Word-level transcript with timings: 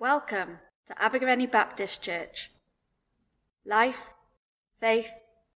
Welcome 0.00 0.60
to 0.86 0.94
Abergavenny 0.94 1.44
Baptist 1.44 2.00
Church. 2.00 2.50
Life, 3.66 4.14
faith, 4.80 5.10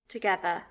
together. 0.06 0.64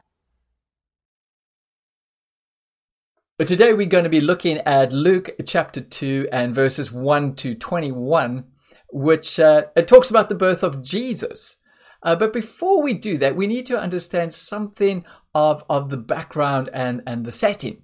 But 3.40 3.48
today 3.48 3.74
we're 3.74 3.88
going 3.88 4.04
to 4.04 4.12
be 4.12 4.22
looking 4.22 4.60
at 4.60 4.94
Luke 4.94 5.32
chapter 5.48 5.82
2 5.82 6.30
and 6.32 6.54
verses 6.54 6.92
1 6.92 7.34
to 7.38 7.56
21, 7.56 8.44
which 8.92 9.40
uh, 9.40 9.64
it 9.76 9.88
talks 9.88 10.12
about 10.12 10.30
the 10.30 10.36
birth 10.36 10.62
of 10.62 10.84
Jesus. 10.84 11.58
Uh, 12.04 12.16
but 12.16 12.32
before 12.32 12.84
we 12.84 12.94
do 12.94 13.18
that, 13.18 13.36
we 13.36 13.48
need 13.48 13.66
to 13.66 13.80
understand 13.80 14.36
something 14.36 15.04
of, 15.34 15.66
of 15.68 15.90
the 15.90 15.98
background 15.98 16.70
and, 16.76 17.02
and 17.08 17.26
the 17.26 17.32
setting. 17.32 17.82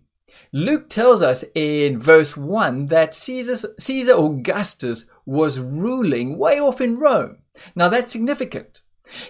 Luke 0.52 0.90
tells 0.90 1.22
us 1.22 1.44
in 1.54 2.00
verse 2.00 2.36
1 2.36 2.88
that 2.88 3.14
Caesar, 3.14 3.74
Caesar 3.78 4.14
Augustus 4.14 5.06
was 5.26 5.60
ruling 5.60 6.38
way 6.38 6.60
off 6.60 6.82
in 6.82 6.98
Rome. 6.98 7.38
Now 7.76 7.90
that's 7.90 8.12
significant. 8.12 8.82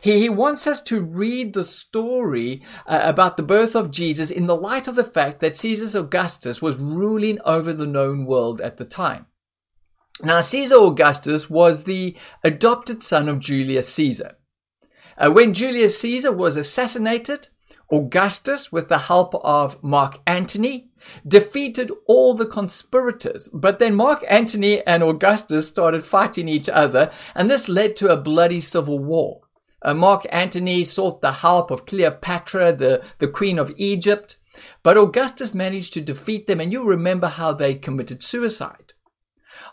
He, 0.02 0.20
he 0.20 0.30
wants 0.30 0.68
us 0.68 0.82
to 0.84 1.02
read 1.02 1.54
the 1.54 1.64
story 1.64 2.62
uh, 2.86 3.02
about 3.04 3.38
the 3.38 3.44
birth 3.44 3.76
of 3.76 3.92
Jesus 3.92 4.32
in 4.32 4.48
the 4.48 4.56
light 4.56 4.88
of 4.88 4.96
the 4.96 5.04
fact 5.04 5.40
that 5.40 5.58
Caesar 5.58 6.00
Augustus 6.00 6.62
was 6.62 6.78
ruling 6.78 7.40
over 7.46 7.74
the 7.74 7.88
known 7.88 8.26
world 8.26 8.62
at 8.62 8.78
the 8.78 8.86
time. 8.86 9.26
Now, 10.22 10.42
Caesar 10.42 10.76
Augustus 10.76 11.50
was 11.50 11.86
the 11.86 12.16
adopted 12.44 13.02
son 13.02 13.30
of 13.30 13.40
Julius 13.40 13.88
Caesar. 13.94 14.36
Uh, 15.18 15.32
when 15.32 15.54
Julius 15.54 16.00
Caesar 16.00 16.32
was 16.32 16.58
assassinated, 16.58 17.48
Augustus, 17.92 18.72
with 18.72 18.90
the 18.90 18.98
help 18.98 19.34
of 19.36 19.82
Mark 19.84 20.20
Antony, 20.28 20.89
defeated 21.28 21.92
all 22.08 22.34
the 22.34 22.46
conspirators. 22.46 23.48
But 23.54 23.80
then 23.80 23.96
Mark 23.96 24.24
Antony 24.30 24.86
and 24.86 25.04
Augustus 25.04 25.68
started 25.68 26.04
fighting 26.04 26.48
each 26.48 26.70
other, 26.70 27.12
and 27.36 27.50
this 27.50 27.70
led 27.70 27.96
to 27.98 28.10
a 28.10 28.18
bloody 28.18 28.62
civil 28.62 29.00
war. 29.00 29.42
Uh, 29.82 29.94
Mark 29.94 30.26
Antony 30.30 30.84
sought 30.84 31.22
the 31.22 31.32
help 31.32 31.72
of 31.72 31.86
Cleopatra, 31.86 32.76
the, 32.76 33.04
the 33.20 33.28
queen 33.28 33.58
of 33.58 33.74
Egypt, 33.78 34.38
but 34.84 34.98
Augustus 34.98 35.54
managed 35.54 35.94
to 35.94 36.02
defeat 36.02 36.48
them, 36.48 36.60
and 36.60 36.72
you 36.72 36.84
remember 36.84 37.28
how 37.28 37.54
they 37.54 37.76
committed 37.76 38.22
suicide. 38.22 38.94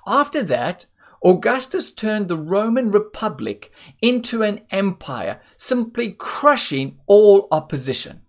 After 0.07 0.43
that, 0.45 0.87
Augustus 1.25 1.93
turned 1.93 2.29
the 2.29 2.37
Roman 2.37 2.91
Republic 2.91 3.73
into 4.01 4.43
an 4.43 4.61
empire, 4.71 5.41
simply 5.57 6.13
crushing 6.13 6.99
all 7.07 7.49
opposition. 7.51 8.21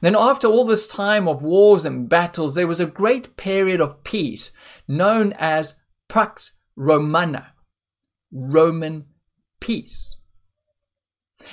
Then, 0.00 0.14
after 0.16 0.46
all 0.46 0.64
this 0.64 0.86
time 0.86 1.26
of 1.28 1.42
wars 1.42 1.84
and 1.84 2.08
battles, 2.08 2.54
there 2.54 2.66
was 2.66 2.80
a 2.80 2.86
great 2.86 3.36
period 3.36 3.80
of 3.80 4.04
peace 4.04 4.52
known 4.86 5.32
as 5.38 5.74
Pax 6.08 6.52
Romana, 6.76 7.52
Roman 8.32 9.06
peace. 9.60 10.16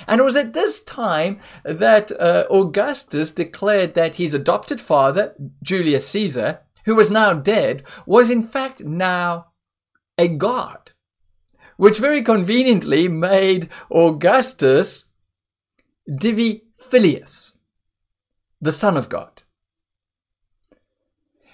And 0.06 0.20
it 0.20 0.24
was 0.24 0.36
at 0.36 0.52
this 0.52 0.82
time 0.82 1.40
that 1.64 2.12
uh, 2.12 2.44
Augustus 2.50 3.32
declared 3.32 3.94
that 3.94 4.16
his 4.16 4.34
adopted 4.34 4.80
father, 4.80 5.34
Julius 5.62 6.06
Caesar, 6.08 6.60
who 6.84 6.94
was 6.94 7.10
now 7.10 7.32
dead, 7.32 7.84
was 8.06 8.30
in 8.30 8.42
fact 8.42 8.84
now 8.84 9.46
a 10.16 10.28
god, 10.28 10.92
which 11.76 11.98
very 11.98 12.22
conveniently 12.22 13.08
made 13.08 13.68
Augustus 13.90 15.04
Divi 16.12 16.64
Filius, 16.76 17.54
the 18.60 18.72
Son 18.72 18.96
of 18.96 19.08
God. 19.08 19.42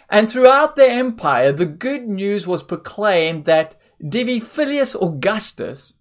And 0.08 0.30
throughout 0.30 0.76
the 0.76 0.90
empire, 0.90 1.52
the 1.52 1.66
good 1.66 2.06
news 2.06 2.46
was 2.46 2.62
proclaimed 2.62 3.46
that 3.46 3.74
Divi 4.06 4.38
Filius 4.38 4.94
Augustus 4.94 5.94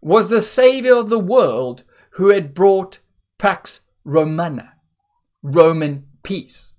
was 0.00 0.28
the 0.28 0.42
savior 0.42 0.94
of 0.94 1.08
the 1.08 1.18
world 1.18 1.84
who 2.10 2.30
had 2.30 2.54
brought 2.54 3.00
Pax 3.38 3.80
Romana, 4.04 4.74
Roman 5.42 6.06
peace. 6.22 6.74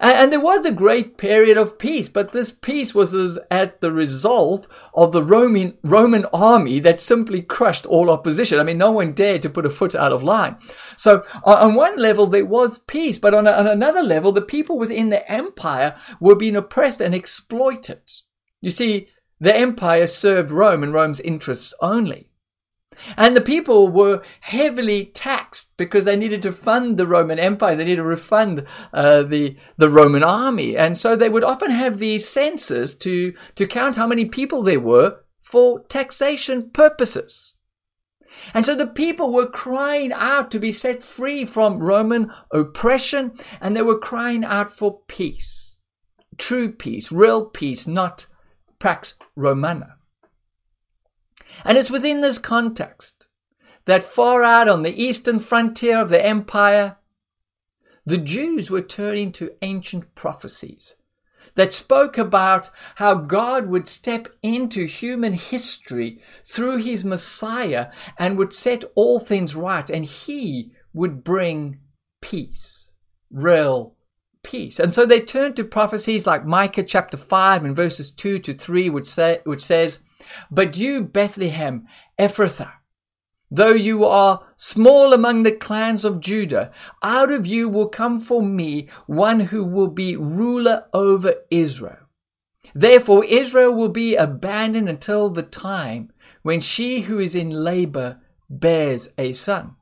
And, 0.00 0.16
and, 0.16 0.32
there 0.32 0.40
was 0.40 0.64
a 0.64 0.72
great 0.72 1.16
period 1.16 1.56
of 1.56 1.78
peace, 1.78 2.08
but 2.08 2.32
this 2.32 2.50
peace 2.50 2.94
was 2.94 3.38
at 3.50 3.80
the 3.80 3.92
result 3.92 4.68
of 4.94 5.12
the 5.12 5.22
Roman, 5.22 5.76
Roman 5.82 6.26
army 6.32 6.80
that 6.80 7.00
simply 7.00 7.42
crushed 7.42 7.86
all 7.86 8.10
opposition. 8.10 8.58
I 8.58 8.64
mean, 8.64 8.78
no 8.78 8.90
one 8.92 9.12
dared 9.12 9.42
to 9.42 9.50
put 9.50 9.66
a 9.66 9.70
foot 9.70 9.94
out 9.94 10.12
of 10.12 10.22
line. 10.22 10.56
So 10.96 11.24
on, 11.44 11.58
on 11.58 11.74
one 11.74 11.96
level, 11.96 12.26
there 12.26 12.46
was 12.46 12.78
peace, 12.80 13.18
but 13.18 13.34
on, 13.34 13.46
a, 13.46 13.52
on 13.52 13.66
another 13.66 14.02
level, 14.02 14.32
the 14.32 14.42
people 14.42 14.78
within 14.78 15.08
the 15.08 15.30
empire 15.30 15.96
were 16.20 16.36
being 16.36 16.56
oppressed 16.56 17.00
and 17.00 17.14
exploited. 17.14 18.02
You 18.60 18.70
see, 18.70 19.08
the 19.40 19.54
empire 19.54 20.06
served 20.06 20.50
Rome 20.50 20.82
and 20.82 20.92
Rome's 20.92 21.20
interests 21.20 21.74
only. 21.80 22.30
And 23.16 23.36
the 23.36 23.40
people 23.40 23.88
were 23.88 24.22
heavily 24.40 25.06
taxed 25.06 25.76
because 25.76 26.04
they 26.04 26.16
needed 26.16 26.42
to 26.42 26.52
fund 26.52 26.96
the 26.96 27.06
Roman 27.06 27.38
Empire. 27.38 27.74
They 27.74 27.84
needed 27.84 28.02
to 28.02 28.04
refund 28.04 28.66
uh, 28.92 29.22
the, 29.22 29.56
the 29.76 29.88
Roman 29.88 30.22
army. 30.22 30.76
And 30.76 30.96
so 30.96 31.16
they 31.16 31.28
would 31.28 31.44
often 31.44 31.70
have 31.70 31.98
these 31.98 32.28
census 32.28 32.94
to, 32.96 33.34
to 33.54 33.66
count 33.66 33.96
how 33.96 34.06
many 34.06 34.24
people 34.26 34.62
there 34.62 34.80
were 34.80 35.18
for 35.40 35.80
taxation 35.84 36.70
purposes. 36.70 37.56
And 38.52 38.66
so 38.66 38.74
the 38.74 38.86
people 38.86 39.32
were 39.32 39.46
crying 39.46 40.12
out 40.12 40.50
to 40.50 40.58
be 40.58 40.72
set 40.72 41.02
free 41.02 41.44
from 41.44 41.78
Roman 41.78 42.32
oppression 42.50 43.32
and 43.60 43.76
they 43.76 43.82
were 43.82 43.98
crying 43.98 44.44
out 44.44 44.72
for 44.72 45.00
peace. 45.06 45.78
True 46.36 46.72
peace, 46.72 47.12
real 47.12 47.46
peace, 47.46 47.86
not 47.86 48.26
Pax 48.80 49.14
Romana. 49.36 49.93
And 51.64 51.78
it's 51.78 51.90
within 51.90 52.20
this 52.20 52.38
context 52.38 53.28
that 53.84 54.02
far 54.02 54.42
out 54.42 54.68
on 54.68 54.82
the 54.82 55.02
eastern 55.02 55.38
frontier 55.38 55.98
of 55.98 56.08
the 56.08 56.24
empire, 56.24 56.96
the 58.06 58.18
Jews 58.18 58.70
were 58.70 58.82
turning 58.82 59.32
to 59.32 59.52
ancient 59.62 60.14
prophecies 60.14 60.96
that 61.54 61.72
spoke 61.72 62.18
about 62.18 62.70
how 62.96 63.14
God 63.14 63.66
would 63.66 63.86
step 63.86 64.28
into 64.42 64.86
human 64.86 65.34
history 65.34 66.20
through 66.44 66.78
his 66.78 67.04
Messiah 67.04 67.90
and 68.18 68.36
would 68.36 68.52
set 68.52 68.84
all 68.94 69.20
things 69.20 69.54
right, 69.54 69.88
and 69.88 70.04
he 70.04 70.72
would 70.92 71.22
bring 71.22 71.78
peace, 72.20 72.92
real 73.30 73.94
peace. 74.42 74.78
And 74.78 74.92
so 74.92 75.06
they 75.06 75.20
turned 75.20 75.56
to 75.56 75.64
prophecies 75.64 76.26
like 76.26 76.44
Micah 76.44 76.82
chapter 76.82 77.16
5 77.16 77.64
and 77.64 77.76
verses 77.76 78.12
2 78.12 78.38
to 78.40 78.54
3, 78.54 78.90
which, 78.90 79.06
say, 79.06 79.40
which 79.44 79.62
says, 79.62 80.00
but 80.50 80.76
you, 80.76 81.02
Bethlehem, 81.02 81.86
Ephrathah, 82.18 82.72
though 83.50 83.72
you 83.72 84.04
are 84.04 84.44
small 84.56 85.12
among 85.12 85.42
the 85.42 85.52
clans 85.52 86.04
of 86.04 86.20
Judah, 86.20 86.72
out 87.02 87.30
of 87.30 87.46
you 87.46 87.68
will 87.68 87.88
come 87.88 88.20
for 88.20 88.42
me 88.42 88.88
one 89.06 89.40
who 89.40 89.64
will 89.64 89.88
be 89.88 90.16
ruler 90.16 90.86
over 90.92 91.34
Israel. 91.50 91.98
Therefore, 92.74 93.24
Israel 93.24 93.72
will 93.74 93.90
be 93.90 94.16
abandoned 94.16 94.88
until 94.88 95.30
the 95.30 95.42
time 95.42 96.10
when 96.42 96.60
she 96.60 97.02
who 97.02 97.18
is 97.18 97.34
in 97.34 97.50
labor 97.50 98.20
bears 98.50 99.10
a 99.16 99.32
son. 99.32 99.76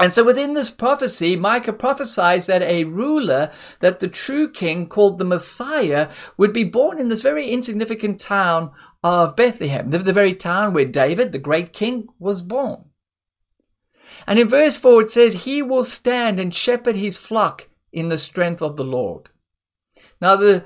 And 0.00 0.12
so 0.12 0.22
within 0.22 0.54
this 0.54 0.70
prophecy, 0.70 1.34
Micah 1.34 1.72
prophesies 1.72 2.46
that 2.46 2.62
a 2.62 2.84
ruler, 2.84 3.50
that 3.80 3.98
the 3.98 4.06
true 4.06 4.48
king 4.48 4.88
called 4.88 5.18
the 5.18 5.24
Messiah, 5.24 6.10
would 6.36 6.52
be 6.52 6.62
born 6.62 7.00
in 7.00 7.08
this 7.08 7.20
very 7.20 7.48
insignificant 7.48 8.20
town 8.20 8.70
of 9.02 9.36
Bethlehem, 9.36 9.90
the, 9.90 9.98
the 9.98 10.12
very 10.12 10.34
town 10.34 10.72
where 10.72 10.84
David, 10.84 11.32
the 11.32 11.38
great 11.38 11.72
king, 11.72 12.08
was 12.18 12.42
born. 12.42 12.84
And 14.26 14.38
in 14.38 14.48
verse 14.48 14.76
4 14.76 15.02
it 15.02 15.10
says, 15.10 15.44
He 15.44 15.62
will 15.62 15.84
stand 15.84 16.40
and 16.40 16.54
shepherd 16.54 16.96
his 16.96 17.18
flock 17.18 17.68
in 17.92 18.08
the 18.08 18.18
strength 18.18 18.62
of 18.62 18.76
the 18.76 18.84
Lord. 18.84 19.28
Now, 20.20 20.36
the, 20.36 20.64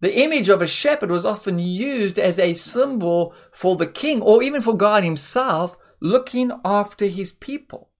the 0.00 0.20
image 0.20 0.48
of 0.48 0.60
a 0.60 0.66
shepherd 0.66 1.10
was 1.10 1.24
often 1.24 1.58
used 1.58 2.18
as 2.18 2.38
a 2.38 2.54
symbol 2.54 3.34
for 3.52 3.76
the 3.76 3.86
king 3.86 4.20
or 4.20 4.42
even 4.42 4.60
for 4.60 4.76
God 4.76 5.04
himself 5.04 5.76
looking 6.00 6.52
after 6.64 7.06
his 7.06 7.32
people. 7.32 7.90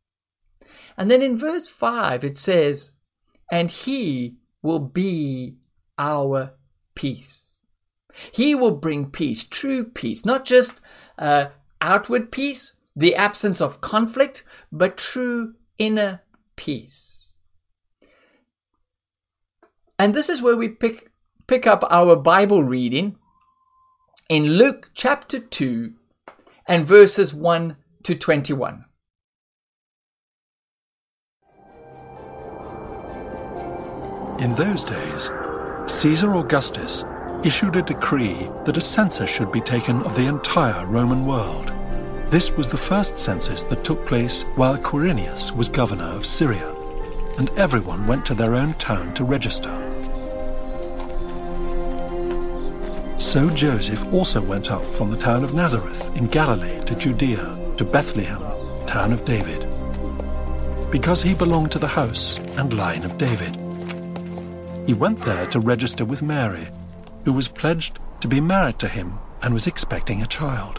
And 0.96 1.10
then 1.10 1.22
in 1.22 1.36
verse 1.36 1.68
5, 1.68 2.24
it 2.24 2.36
says, 2.36 2.92
And 3.50 3.70
he 3.70 4.36
will 4.62 4.80
be 4.80 5.56
our 5.98 6.54
peace. 6.94 7.51
He 8.32 8.54
will 8.54 8.72
bring 8.72 9.10
peace, 9.10 9.44
true 9.44 9.84
peace, 9.84 10.24
not 10.24 10.44
just 10.44 10.80
uh, 11.18 11.46
outward 11.80 12.30
peace, 12.30 12.74
the 12.94 13.14
absence 13.14 13.60
of 13.60 13.80
conflict, 13.80 14.44
but 14.70 14.96
true 14.96 15.54
inner 15.78 16.22
peace. 16.56 17.32
And 19.98 20.14
this 20.14 20.28
is 20.28 20.42
where 20.42 20.56
we 20.56 20.68
pick, 20.68 21.10
pick 21.46 21.66
up 21.66 21.84
our 21.90 22.16
Bible 22.16 22.62
reading 22.62 23.16
in 24.28 24.44
Luke 24.44 24.90
chapter 24.94 25.38
2 25.38 25.94
and 26.66 26.86
verses 26.86 27.32
1 27.32 27.76
to 28.04 28.14
21. 28.14 28.84
In 34.38 34.54
those 34.56 34.82
days, 34.82 35.30
Caesar 35.86 36.34
Augustus 36.34 37.04
issued 37.44 37.76
a 37.76 37.82
decree 37.82 38.48
that 38.64 38.76
a 38.76 38.80
census 38.80 39.28
should 39.28 39.50
be 39.50 39.60
taken 39.60 40.02
of 40.02 40.14
the 40.14 40.26
entire 40.26 40.86
Roman 40.86 41.26
world. 41.26 41.72
This 42.30 42.50
was 42.52 42.68
the 42.68 42.76
first 42.76 43.18
census 43.18 43.62
that 43.64 43.84
took 43.84 44.06
place 44.06 44.44
while 44.54 44.78
Quirinius 44.78 45.54
was 45.54 45.68
governor 45.68 46.04
of 46.04 46.24
Syria, 46.24 46.72
and 47.38 47.50
everyone 47.50 48.06
went 48.06 48.24
to 48.26 48.34
their 48.34 48.54
own 48.54 48.74
town 48.74 49.12
to 49.14 49.24
register. 49.24 49.70
So 53.18 53.50
Joseph 53.50 54.12
also 54.12 54.40
went 54.40 54.70
up 54.70 54.84
from 54.94 55.10
the 55.10 55.16
town 55.16 55.42
of 55.42 55.54
Nazareth 55.54 56.14
in 56.16 56.26
Galilee 56.26 56.82
to 56.84 56.94
Judea, 56.94 57.74
to 57.76 57.84
Bethlehem, 57.84 58.42
town 58.86 59.12
of 59.12 59.24
David, 59.24 59.66
because 60.90 61.22
he 61.22 61.34
belonged 61.34 61.72
to 61.72 61.78
the 61.78 61.88
house 61.88 62.38
and 62.56 62.72
line 62.74 63.04
of 63.04 63.18
David. 63.18 63.56
He 64.86 64.94
went 64.94 65.18
there 65.20 65.46
to 65.46 65.60
register 65.60 66.04
with 66.04 66.22
Mary, 66.22 66.68
who 67.24 67.32
was 67.32 67.48
pledged 67.48 67.98
to 68.20 68.28
be 68.28 68.40
married 68.40 68.78
to 68.78 68.88
him 68.88 69.18
and 69.42 69.52
was 69.52 69.66
expecting 69.66 70.22
a 70.22 70.26
child. 70.26 70.78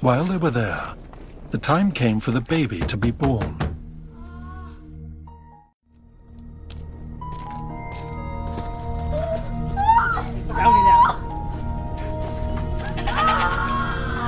While 0.00 0.24
they 0.24 0.38
were 0.38 0.50
there, 0.50 0.94
the 1.50 1.58
time 1.58 1.92
came 1.92 2.20
for 2.20 2.30
the 2.30 2.40
baby 2.40 2.80
to 2.80 2.96
be 2.96 3.10
born. 3.10 3.56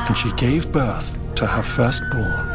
And 0.09 0.17
she 0.17 0.33
gave 0.33 0.71
birth 0.71 1.17
to 1.37 1.47
her 1.47 1.63
firstborn, 1.63 2.52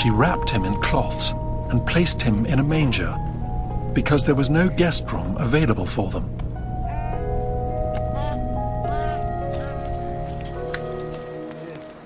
She 0.00 0.08
wrapped 0.08 0.48
him 0.48 0.64
in 0.64 0.80
cloths 0.80 1.32
and 1.68 1.86
placed 1.86 2.22
him 2.22 2.46
in 2.46 2.58
a 2.58 2.64
manger 2.64 3.14
because 3.92 4.24
there 4.24 4.34
was 4.34 4.48
no 4.48 4.66
guest 4.66 5.12
room 5.12 5.36
available 5.36 5.84
for 5.84 6.10
them. 6.10 6.24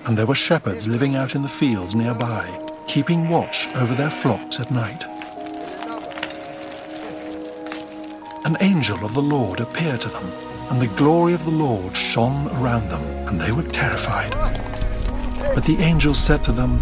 And 0.05 0.17
there 0.17 0.25
were 0.25 0.35
shepherds 0.35 0.87
living 0.87 1.15
out 1.15 1.35
in 1.35 1.41
the 1.41 1.47
fields 1.47 1.95
nearby, 1.95 2.45
keeping 2.85 3.29
watch 3.29 3.73
over 3.75 3.95
their 3.95 4.09
flocks 4.09 4.59
at 4.59 4.71
night. 4.71 5.05
An 8.43 8.57
angel 8.59 9.05
of 9.05 9.13
the 9.13 9.21
Lord 9.21 9.61
appeared 9.61 10.01
to 10.01 10.09
them, 10.09 10.29
and 10.69 10.81
the 10.81 10.93
glory 10.97 11.33
of 11.33 11.45
the 11.45 11.51
Lord 11.51 11.95
shone 11.95 12.49
around 12.57 12.89
them, 12.89 13.03
and 13.29 13.39
they 13.39 13.53
were 13.53 13.63
terrified. 13.63 14.31
But 15.55 15.63
the 15.63 15.77
angel 15.79 16.13
said 16.13 16.43
to 16.43 16.51
them, 16.51 16.81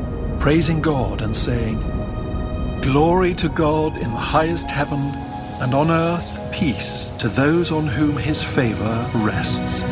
praising 0.41 0.81
God 0.81 1.21
and 1.21 1.35
saying, 1.35 1.79
Glory 2.81 3.35
to 3.35 3.47
God 3.47 3.95
in 3.97 4.09
the 4.09 4.17
highest 4.17 4.71
heaven, 4.71 4.99
and 5.61 5.75
on 5.75 5.91
earth 5.91 6.27
peace 6.51 7.11
to 7.19 7.29
those 7.29 7.71
on 7.71 7.85
whom 7.85 8.17
his 8.17 8.41
favor 8.41 9.07
rests. 9.17 9.83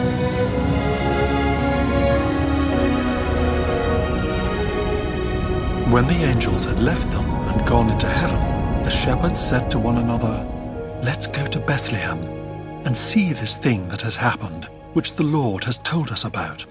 When 5.94 6.08
the 6.08 6.24
angels 6.24 6.64
had 6.64 6.80
left 6.80 7.12
them 7.12 7.26
and 7.26 7.68
gone 7.68 7.92
into 7.92 8.10
heaven, 8.10 8.40
the 8.84 8.90
shepherds 8.90 9.40
said 9.40 9.70
to 9.70 9.78
one 9.78 9.98
another, 9.98 10.44
Let's 11.04 11.28
go 11.28 11.46
to 11.46 11.60
Bethlehem 11.60 12.18
and 12.88 12.98
see 12.98 13.34
this 13.34 13.56
thing 13.56 13.88
that 13.90 14.02
has 14.02 14.16
happened, 14.16 14.66
which 14.94 15.14
the 15.14 15.24
Lord 15.24 15.64
has 15.66 15.78
told 15.78 16.10
us 16.10 16.26
about. 16.26 16.66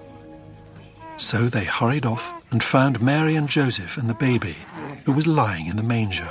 So 1.19 1.49
they 1.49 1.65
hurried 1.65 2.05
off 2.05 2.33
and 2.49 2.63
found 2.63 3.01
Mary 3.01 3.35
and 3.35 3.49
Joseph 3.49 3.97
and 3.97 4.09
the 4.09 4.13
baby, 4.13 4.55
who 5.03 5.11
was 5.11 5.27
lying 5.27 5.67
in 5.67 5.75
the 5.75 5.83
manger. 5.83 6.29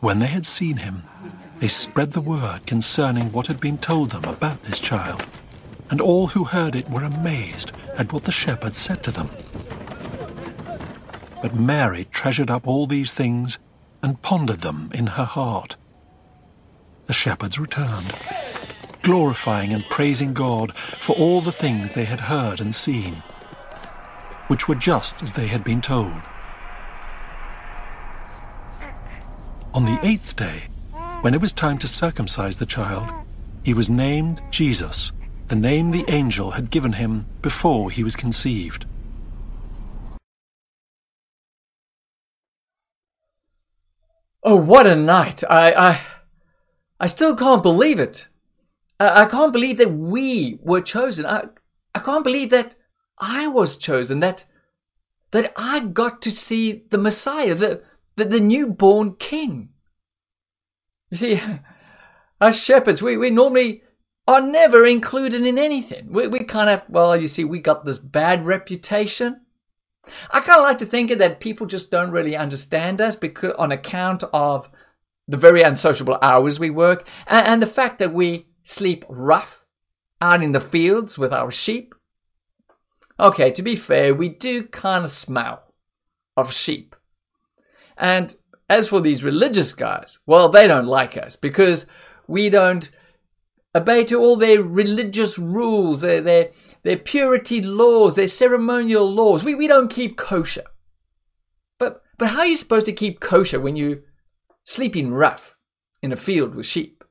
When 0.00 0.18
they 0.18 0.26
had 0.26 0.44
seen 0.44 0.76
him, 0.76 1.02
they 1.60 1.68
spread 1.68 2.12
the 2.12 2.20
word 2.20 2.66
concerning 2.66 3.32
what 3.32 3.46
had 3.46 3.58
been 3.58 3.78
told 3.78 4.10
them 4.10 4.24
about 4.24 4.62
this 4.62 4.80
child, 4.80 5.24
and 5.90 6.00
all 6.00 6.28
who 6.28 6.44
heard 6.44 6.76
it 6.76 6.90
were 6.90 7.02
amazed 7.02 7.72
at 7.96 8.12
what 8.12 8.24
the 8.24 8.32
shepherds 8.32 8.76
said 8.76 9.02
to 9.04 9.10
them. 9.10 9.30
But 11.40 11.54
Mary 11.54 12.06
treasured 12.12 12.50
up 12.50 12.68
all 12.68 12.86
these 12.86 13.14
things 13.14 13.58
and 14.02 14.20
pondered 14.20 14.60
them 14.60 14.90
in 14.92 15.06
her 15.08 15.24
heart. 15.24 15.76
The 17.06 17.14
shepherds 17.14 17.58
returned, 17.58 18.12
glorifying 19.02 19.72
and 19.72 19.84
praising 19.84 20.32
God 20.32 20.76
for 20.76 21.14
all 21.16 21.40
the 21.40 21.52
things 21.52 21.92
they 21.92 22.04
had 22.04 22.20
heard 22.20 22.60
and 22.60 22.74
seen, 22.74 23.22
which 24.46 24.68
were 24.68 24.74
just 24.74 25.22
as 25.22 25.32
they 25.32 25.48
had 25.48 25.64
been 25.64 25.80
told. 25.80 26.22
On 29.74 29.84
the 29.84 29.98
eighth 30.02 30.36
day, 30.36 30.64
when 31.22 31.34
it 31.34 31.40
was 31.40 31.52
time 31.52 31.78
to 31.78 31.86
circumcise 31.86 32.56
the 32.56 32.66
child, 32.66 33.10
he 33.64 33.74
was 33.74 33.88
named 33.88 34.40
Jesus, 34.50 35.12
the 35.48 35.56
name 35.56 35.90
the 35.90 36.04
angel 36.08 36.52
had 36.52 36.70
given 36.70 36.94
him 36.94 37.26
before 37.42 37.90
he 37.90 38.02
was 38.02 38.16
conceived. 38.16 38.86
Oh, 44.44 44.56
what 44.56 44.86
a 44.88 44.96
night! 44.96 45.44
I, 45.48 45.72
I, 45.72 46.00
I 46.98 47.06
still 47.06 47.36
can't 47.36 47.62
believe 47.62 48.00
it. 48.00 48.28
I, 49.08 49.24
can't 49.26 49.52
believe 49.52 49.78
that 49.78 49.92
we 49.92 50.58
were 50.62 50.80
chosen. 50.80 51.26
I, 51.26 51.44
I 51.94 52.00
can't 52.00 52.24
believe 52.24 52.50
that 52.50 52.76
I 53.18 53.48
was 53.48 53.76
chosen. 53.76 54.20
That, 54.20 54.44
that 55.30 55.52
I 55.56 55.80
got 55.80 56.22
to 56.22 56.30
see 56.30 56.84
the 56.90 56.98
Messiah, 56.98 57.54
the, 57.54 57.82
the, 58.16 58.24
the 58.24 58.40
newborn 58.40 59.14
King. 59.16 59.70
You 61.10 61.16
see, 61.16 61.40
as 62.40 62.62
shepherds, 62.62 63.02
we, 63.02 63.16
we 63.16 63.30
normally 63.30 63.82
are 64.28 64.40
never 64.40 64.86
included 64.86 65.44
in 65.44 65.58
anything. 65.58 66.12
We, 66.12 66.28
we 66.28 66.44
kind 66.44 66.70
of, 66.70 66.82
well, 66.88 67.16
you 67.16 67.28
see, 67.28 67.44
we 67.44 67.60
got 67.60 67.84
this 67.84 67.98
bad 67.98 68.46
reputation. 68.46 69.40
I 70.30 70.40
kind 70.40 70.58
of 70.58 70.64
like 70.64 70.78
to 70.78 70.86
think 70.86 71.16
that 71.16 71.40
people 71.40 71.66
just 71.66 71.90
don't 71.90 72.10
really 72.10 72.36
understand 72.36 73.00
us 73.00 73.16
because 73.16 73.54
on 73.58 73.72
account 73.72 74.24
of 74.32 74.68
the 75.28 75.36
very 75.36 75.62
unsociable 75.62 76.18
hours 76.20 76.58
we 76.58 76.70
work 76.70 77.06
and, 77.26 77.46
and 77.46 77.62
the 77.62 77.66
fact 77.66 77.98
that 77.98 78.12
we 78.12 78.46
sleep 78.64 79.04
rough 79.08 79.64
out 80.20 80.42
in 80.42 80.52
the 80.52 80.60
fields 80.60 81.18
with 81.18 81.32
our 81.32 81.50
sheep. 81.50 81.94
Okay, 83.18 83.50
to 83.52 83.62
be 83.62 83.76
fair, 83.76 84.14
we 84.14 84.28
do 84.28 84.64
kind 84.64 85.04
of 85.04 85.10
smell 85.10 85.74
of 86.36 86.52
sheep. 86.52 86.96
And 87.96 88.34
as 88.68 88.88
for 88.88 89.00
these 89.00 89.24
religious 89.24 89.72
guys, 89.72 90.18
well, 90.26 90.48
they 90.48 90.66
don't 90.66 90.86
like 90.86 91.16
us 91.16 91.36
because 91.36 91.86
we 92.26 92.50
don't 92.50 92.90
obey 93.74 94.04
to 94.04 94.18
all 94.18 94.36
their 94.36 94.62
religious 94.62 95.38
rules, 95.38 96.00
their, 96.00 96.20
their, 96.20 96.50
their 96.82 96.96
purity 96.96 97.60
laws, 97.60 98.14
their 98.14 98.26
ceremonial 98.26 99.10
laws. 99.10 99.44
We, 99.44 99.54
we 99.54 99.66
don't 99.66 99.90
keep 99.90 100.16
kosher. 100.16 100.64
But, 101.78 102.02
but 102.18 102.28
how 102.28 102.40
are 102.40 102.46
you 102.46 102.56
supposed 102.56 102.86
to 102.86 102.92
keep 102.92 103.20
kosher 103.20 103.60
when 103.60 103.76
you 103.76 104.02
sleeping 104.64 105.12
rough 105.12 105.56
in 106.02 106.12
a 106.12 106.16
field 106.16 106.54
with 106.54 106.66
sheep? 106.66 107.01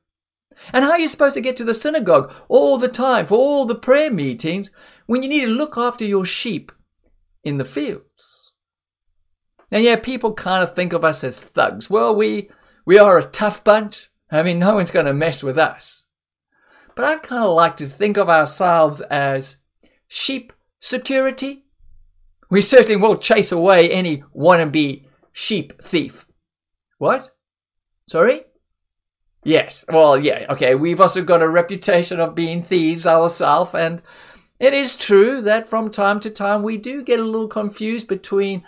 And 0.72 0.84
how 0.84 0.92
are 0.92 0.98
you 0.98 1.08
supposed 1.08 1.34
to 1.34 1.40
get 1.40 1.56
to 1.58 1.64
the 1.64 1.74
synagogue 1.74 2.32
all 2.48 2.78
the 2.78 2.88
time 2.88 3.26
for 3.26 3.36
all 3.36 3.66
the 3.66 3.74
prayer 3.74 4.10
meetings 4.10 4.70
when 5.06 5.22
you 5.22 5.28
need 5.28 5.42
to 5.42 5.48
look 5.48 5.76
after 5.76 6.04
your 6.04 6.24
sheep 6.24 6.72
in 7.44 7.58
the 7.58 7.64
fields? 7.64 8.52
And 9.70 9.84
yeah, 9.84 9.96
people 9.96 10.34
kind 10.34 10.62
of 10.62 10.74
think 10.74 10.92
of 10.92 11.04
us 11.04 11.24
as 11.24 11.40
thugs. 11.40 11.88
Well, 11.88 12.14
we, 12.14 12.50
we 12.84 12.98
are 12.98 13.18
a 13.18 13.24
tough 13.24 13.64
bunch. 13.64 14.10
I 14.30 14.42
mean, 14.42 14.58
no 14.58 14.74
one's 14.74 14.90
going 14.90 15.06
to 15.06 15.14
mess 15.14 15.42
with 15.42 15.58
us. 15.58 16.04
But 16.94 17.04
I 17.04 17.16
kind 17.16 17.44
of 17.44 17.54
like 17.54 17.78
to 17.78 17.86
think 17.86 18.16
of 18.16 18.28
ourselves 18.28 19.00
as 19.02 19.56
sheep 20.08 20.52
security. 20.80 21.64
We 22.50 22.60
certainly 22.60 22.96
won't 22.96 23.22
chase 23.22 23.50
away 23.50 23.90
any 23.90 24.24
wannabe 24.36 25.06
sheep 25.32 25.82
thief. 25.82 26.26
What? 26.98 27.30
Sorry? 28.06 28.42
Yes. 29.44 29.84
Well, 29.88 30.18
yeah. 30.18 30.46
Okay. 30.50 30.74
We've 30.74 31.00
also 31.00 31.22
got 31.22 31.42
a 31.42 31.48
reputation 31.48 32.20
of 32.20 32.34
being 32.34 32.62
thieves 32.62 33.06
ourselves, 33.06 33.74
and 33.74 34.02
It 34.62 34.74
is 34.74 34.94
true 34.94 35.40
that 35.42 35.68
from 35.68 35.90
time 35.90 36.20
to 36.20 36.30
time 36.30 36.62
we 36.62 36.76
do 36.76 37.02
get 37.02 37.18
a 37.18 37.24
little 37.24 37.48
confused 37.48 38.06
between 38.06 38.62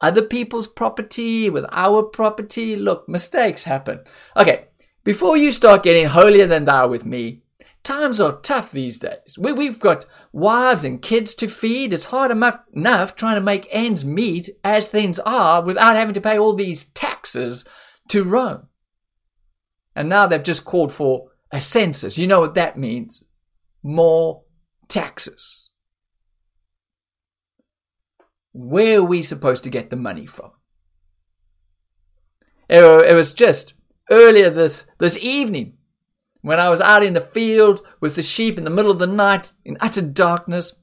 other 0.00 0.22
people's 0.22 0.68
property 0.68 1.50
with 1.50 1.64
our 1.72 2.04
property. 2.04 2.76
Look, 2.76 3.08
mistakes 3.08 3.64
happen. 3.64 4.02
Okay, 4.36 4.66
before 5.02 5.36
you 5.36 5.50
start 5.50 5.82
getting 5.82 6.06
holier 6.06 6.46
than 6.46 6.64
thou 6.64 6.86
with 6.86 7.04
me, 7.04 7.42
times 7.82 8.20
are 8.20 8.38
tough 8.42 8.70
these 8.70 9.00
days. 9.00 9.36
We, 9.36 9.50
we've 9.50 9.80
got 9.80 10.06
wives 10.32 10.84
and 10.84 11.02
kids 11.02 11.34
to 11.34 11.48
feed. 11.48 11.92
It's 11.92 12.04
hard 12.04 12.30
enough, 12.30 12.60
enough 12.72 13.16
trying 13.16 13.34
to 13.34 13.40
make 13.40 13.66
ends 13.72 14.04
meet 14.04 14.48
as 14.62 14.86
things 14.86 15.18
are 15.26 15.60
without 15.64 15.96
having 15.96 16.14
to 16.14 16.20
pay 16.20 16.38
all 16.38 16.54
these 16.54 16.84
taxes 16.90 17.64
to 18.10 18.22
Rome. 18.22 18.68
And 19.94 20.08
now 20.08 20.26
they've 20.26 20.42
just 20.42 20.64
called 20.64 20.92
for 20.92 21.30
a 21.50 21.60
census. 21.60 22.16
You 22.18 22.26
know 22.26 22.40
what 22.40 22.54
that 22.54 22.78
means? 22.78 23.22
More 23.82 24.42
taxes. 24.88 25.70
Where 28.52 28.98
are 28.98 29.04
we 29.04 29.22
supposed 29.22 29.64
to 29.64 29.70
get 29.70 29.90
the 29.90 29.96
money 29.96 30.26
from? 30.26 30.52
It 32.68 33.14
was 33.14 33.34
just 33.34 33.74
earlier 34.10 34.48
this, 34.48 34.86
this 34.98 35.18
evening 35.18 35.74
when 36.40 36.58
I 36.58 36.70
was 36.70 36.80
out 36.80 37.02
in 37.02 37.12
the 37.12 37.20
field 37.20 37.86
with 38.00 38.16
the 38.16 38.22
sheep 38.22 38.56
in 38.56 38.64
the 38.64 38.70
middle 38.70 38.90
of 38.90 38.98
the 38.98 39.06
night 39.06 39.52
in 39.64 39.76
utter 39.80 40.00
darkness 40.00 40.74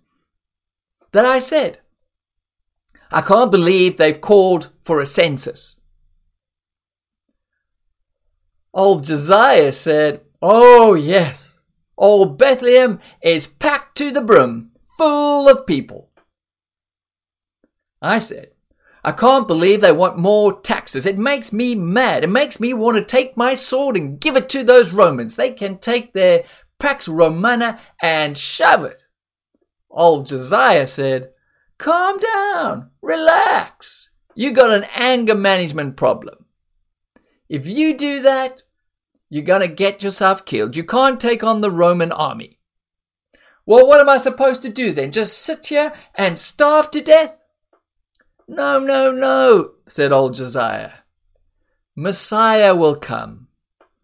that 1.12 1.26
I 1.26 1.40
said, 1.40 1.80
I 3.12 3.22
can't 3.22 3.50
believe 3.50 3.98
they've 3.98 4.22
called 4.22 4.70
for 4.84 5.02
a 5.02 5.06
census. 5.06 5.79
Old 8.74 9.04
Josiah 9.04 9.72
said, 9.72 10.22
Oh, 10.42 10.94
yes, 10.94 11.60
old 11.98 12.38
Bethlehem 12.38 13.00
is 13.22 13.48
packed 13.48 13.98
to 13.98 14.12
the 14.12 14.22
brim, 14.22 14.72
full 14.98 15.50
of 15.50 15.66
people. 15.66 16.10
I 18.02 18.20
said, 18.20 18.52
I 19.04 19.12
can't 19.12 19.48
believe 19.48 19.82
they 19.82 19.92
want 19.92 20.18
more 20.18 20.60
taxes. 20.62 21.06
It 21.06 21.18
makes 21.18 21.52
me 21.54 21.74
mad. 21.74 22.24
It 22.24 22.30
makes 22.30 22.60
me 22.60 22.74
want 22.74 22.98
to 22.98 23.04
take 23.04 23.36
my 23.36 23.54
sword 23.54 23.96
and 23.96 24.20
give 24.20 24.36
it 24.36 24.50
to 24.50 24.64
those 24.64 24.94
Romans. 24.94 25.36
They 25.36 25.52
can 25.52 25.78
take 25.78 26.14
their 26.14 26.44
Pax 26.80 27.08
Romana 27.08 27.80
and 28.02 28.38
shove 28.38 28.84
it. 28.84 29.06
Old 29.90 30.28
Josiah 30.28 30.88
said, 30.88 31.32
Calm 31.78 32.20
down, 32.20 32.92
relax. 33.02 34.10
You 34.36 34.52
got 34.52 34.72
an 34.72 34.86
anger 34.94 35.36
management 35.36 35.98
problem. 35.98 36.46
If 37.50 37.68
you 37.68 37.98
do 37.98 38.22
that, 38.22 38.62
you're 39.30 39.44
going 39.44 39.62
to 39.62 39.68
get 39.68 40.04
yourself 40.04 40.46
killed. 40.46 40.76
You 40.76 40.84
can't 40.84 41.20
take 41.20 41.44
on 41.44 41.62
the 41.62 41.72
Roman 41.72 42.12
army. 42.12 42.60
Well, 43.66 43.88
what 43.88 44.00
am 44.00 44.10
I 44.10 44.18
supposed 44.18 44.62
to 44.64 44.70
do 44.70 44.92
then? 44.92 45.12
Just 45.12 45.38
sit 45.38 45.68
here 45.68 45.94
and 46.16 46.40
starve 46.40 46.90
to 46.92 47.02
death? 47.02 47.36
No, 48.48 48.80
no, 48.80 49.12
no, 49.12 49.74
said 49.88 50.12
old 50.12 50.36
Josiah. 50.36 50.92
Messiah 51.96 52.76
will 52.76 52.96
come. 52.96 53.48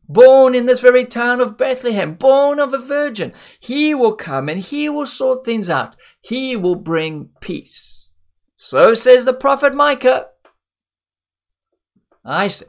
Born 0.07 0.53
in 0.53 0.67
this 0.67 0.81
very 0.81 1.05
town 1.05 1.41
of 1.41 1.57
Bethlehem, 1.57 2.13
born 2.13 2.59
of 2.59 2.73
a 2.73 2.77
virgin. 2.77 3.33
He 3.59 3.95
will 3.95 4.15
come 4.15 4.49
and 4.49 4.59
he 4.59 4.87
will 4.87 5.07
sort 5.07 5.43
things 5.43 5.67
out. 5.67 5.95
He 6.21 6.55
will 6.55 6.75
bring 6.75 7.29
peace. 7.41 8.11
So 8.55 8.93
says 8.93 9.25
the 9.25 9.33
prophet 9.33 9.73
Micah. 9.73 10.27
I 12.23 12.49
said, 12.49 12.67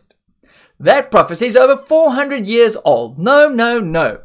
that 0.79 1.11
prophecy 1.11 1.47
is 1.47 1.57
over 1.57 1.77
400 1.77 2.47
years 2.47 2.77
old. 2.85 3.19
No, 3.19 3.49
no, 3.49 3.81
no. 3.81 4.21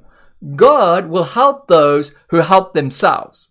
God 0.56 1.08
will 1.08 1.24
help 1.24 1.68
those 1.68 2.14
who 2.30 2.38
help 2.38 2.74
themselves. 2.74 3.50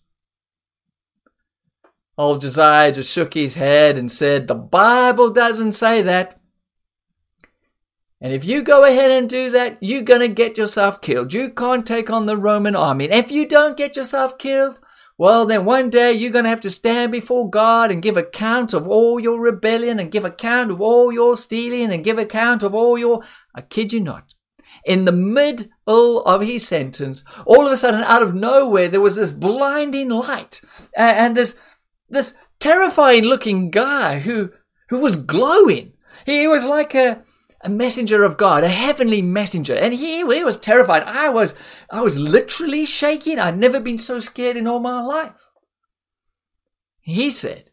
Old 2.19 2.43
Josiah 2.43 2.93
just 2.93 3.11
shook 3.11 3.33
his 3.33 3.55
head 3.55 3.97
and 3.97 4.13
said, 4.13 4.47
The 4.47 4.55
Bible 4.55 5.31
doesn't 5.31 5.73
say 5.73 6.03
that. 6.03 6.39
And 8.21 8.35
if 8.35 8.45
you 8.45 8.63
go 8.63 8.85
ahead 8.85 9.11
and 9.11 9.31
do 9.31 9.51
that, 9.51 9.79
you're 9.81 10.03
going 10.03 10.21
to 10.21 10.29
get 10.29 10.59
yourself 10.59 11.01
killed. 11.01 11.33
You 11.33 11.49
can't 11.51 11.87
take 11.87 12.11
on 12.11 12.27
the 12.27 12.37
Roman 12.37 12.77
army. 12.77 13.07
And 13.07 13.15
if 13.15 13.31
you 13.31 13.47
don't 13.47 13.79
get 13.79 13.97
yourself 13.97 14.37
killed, 14.37 14.81
well, 15.21 15.45
then 15.45 15.67
one 15.67 15.91
day 15.91 16.15
you're 16.15 16.31
going 16.31 16.45
to 16.45 16.49
have 16.49 16.63
to 16.63 16.71
stand 16.71 17.13
before 17.13 17.51
God 17.51 17.91
and 17.91 18.03
give 18.03 18.17
account 18.17 18.73
of 18.73 18.89
all 18.89 19.21
your 19.21 19.39
rebellion 19.39 19.99
and 20.01 20.11
give 20.11 20.25
account 20.25 20.71
of 20.71 20.81
all 20.81 21.13
your 21.13 21.37
stealing 21.37 21.93
and 21.93 22.03
give 22.03 22.17
account 22.17 22.63
of 22.63 22.75
all 22.75 22.97
your. 22.97 23.23
I 23.55 23.61
kid 23.61 23.93
you 23.93 24.01
not. 24.01 24.33
In 24.87 25.05
the 25.05 25.13
middle 25.13 26.23
of 26.25 26.41
his 26.41 26.67
sentence, 26.67 27.23
all 27.45 27.67
of 27.67 27.71
a 27.71 27.77
sudden, 27.77 28.01
out 28.05 28.23
of 28.23 28.35
nowhere, 28.35 28.89
there 28.89 29.03
was 29.03 29.17
this 29.17 29.31
blinding 29.31 30.09
light 30.09 30.63
and 30.97 31.37
this 31.37 31.55
this 32.09 32.35
terrifying 32.59 33.25
looking 33.25 33.71
guy 33.71 34.21
who 34.21 34.49
who 34.89 35.01
was 35.01 35.17
glowing. 35.17 35.93
He 36.25 36.49
was 36.49 36.65
like 36.65 36.95
a 36.95 37.23
a 37.63 37.69
messenger 37.69 38.25
of 38.25 38.37
God, 38.37 38.65
a 38.65 38.69
heavenly 38.69 39.23
messenger, 39.23 39.75
and 39.75 39.93
he, 39.93 40.19
he 40.19 40.45
was 40.45 40.57
terrified. 40.57 41.03
I 41.05 41.29
was 41.29 41.55
I 41.91 42.01
was 42.01 42.19
literally 42.19 42.85
shaking. 42.85 43.39
I'd 43.39 43.59
never 43.59 43.81
been 43.81 43.99
so 43.99 44.19
scared 44.19 44.57
in 44.57 44.67
all 44.67 44.81
my 44.81 45.01
life. 45.03 45.51
He 47.01 47.31
said, 47.31 47.71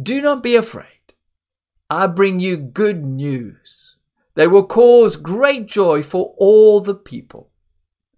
"Do 0.00 0.20
not 0.20 0.42
be 0.42 0.56
afraid. 0.56 0.86
I 1.90 2.06
bring 2.06 2.40
you 2.40 2.56
good 2.56 3.04
news. 3.04 3.96
They 4.34 4.46
will 4.46 4.64
cause 4.64 5.16
great 5.16 5.66
joy 5.66 6.02
for 6.02 6.34
all 6.38 6.80
the 6.80 6.94
people." 6.94 7.50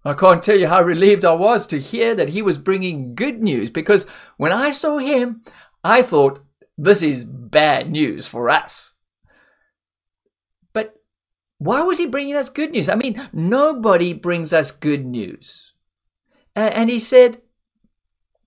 I 0.07 0.13
can't 0.13 0.43
tell 0.43 0.57
you 0.57 0.67
how 0.67 0.83
relieved 0.83 1.25
I 1.25 1.33
was 1.33 1.65
to 1.67 1.79
hear 1.79 2.13
that 2.13 2.29
he 2.29 2.43
was 2.43 2.59
bringing 2.59 3.15
good 3.15 3.41
news 3.41 3.71
because 3.71 4.05
when 4.37 4.51
I 4.51 4.69
saw 4.69 4.99
him, 4.99 5.41
I 5.83 6.03
thought, 6.03 6.45
this 6.77 7.01
is 7.01 7.23
bad 7.23 7.89
news 7.89 8.27
for 8.27 8.47
us. 8.47 8.94
Why 11.57 11.83
was 11.83 11.97
he 11.97 12.05
bringing 12.05 12.35
us 12.35 12.49
good 12.49 12.71
news? 12.71 12.89
I 12.89 12.95
mean, 12.95 13.29
nobody 13.31 14.13
brings 14.13 14.53
us 14.53 14.71
good 14.71 15.05
news. 15.05 15.73
And 16.55 16.89
he 16.89 16.99
said 16.99 17.41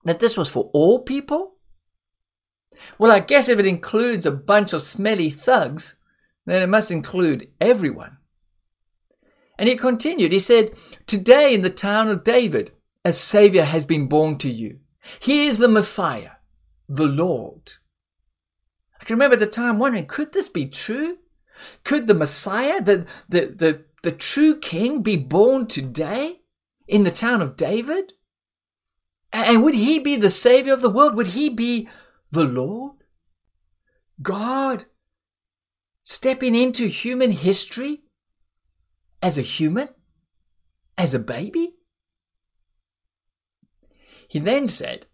that 0.04 0.20
this 0.20 0.36
was 0.36 0.48
for 0.48 0.70
all 0.72 1.02
people? 1.02 1.56
Well, 2.98 3.10
I 3.10 3.20
guess 3.20 3.48
if 3.48 3.58
it 3.58 3.66
includes 3.66 4.24
a 4.24 4.30
bunch 4.30 4.72
of 4.72 4.82
smelly 4.82 5.30
thugs, 5.30 5.96
then 6.46 6.62
it 6.62 6.68
must 6.68 6.90
include 6.90 7.48
everyone. 7.60 8.18
And 9.58 9.68
he 9.68 9.76
continued, 9.76 10.32
he 10.32 10.38
said, 10.38 10.74
Today 11.06 11.52
in 11.52 11.62
the 11.62 11.70
town 11.70 12.08
of 12.08 12.24
David, 12.24 12.72
a 13.04 13.12
Savior 13.12 13.64
has 13.64 13.84
been 13.84 14.06
born 14.06 14.38
to 14.38 14.50
you. 14.50 14.78
He 15.20 15.46
is 15.46 15.58
the 15.58 15.68
Messiah, 15.68 16.32
the 16.88 17.06
Lord. 17.06 17.72
I 19.00 19.04
can 19.04 19.14
remember 19.14 19.34
at 19.34 19.40
the 19.40 19.46
time 19.46 19.78
wondering, 19.78 20.06
could 20.06 20.32
this 20.32 20.48
be 20.48 20.66
true? 20.66 21.18
Could 21.84 22.06
the 22.06 22.14
Messiah, 22.14 22.80
the, 22.82 23.06
the, 23.28 23.52
the, 23.54 23.84
the 24.02 24.12
true 24.12 24.58
King, 24.58 25.02
be 25.02 25.16
born 25.16 25.66
today 25.66 26.40
in 26.86 27.04
the 27.04 27.10
town 27.10 27.42
of 27.42 27.56
David? 27.56 28.12
And 29.32 29.62
would 29.62 29.74
he 29.74 29.98
be 29.98 30.16
the 30.16 30.30
Savior 30.30 30.72
of 30.72 30.80
the 30.80 30.90
world? 30.90 31.14
Would 31.14 31.28
he 31.28 31.50
be 31.50 31.88
the 32.30 32.44
Lord? 32.44 32.96
God 34.22 34.86
stepping 36.02 36.54
into 36.54 36.86
human 36.86 37.30
history 37.30 38.02
as 39.22 39.36
a 39.36 39.42
human? 39.42 39.88
As 40.96 41.14
a 41.14 41.18
baby? 41.18 41.74
He 44.28 44.38
then 44.38 44.68
said, 44.68 45.06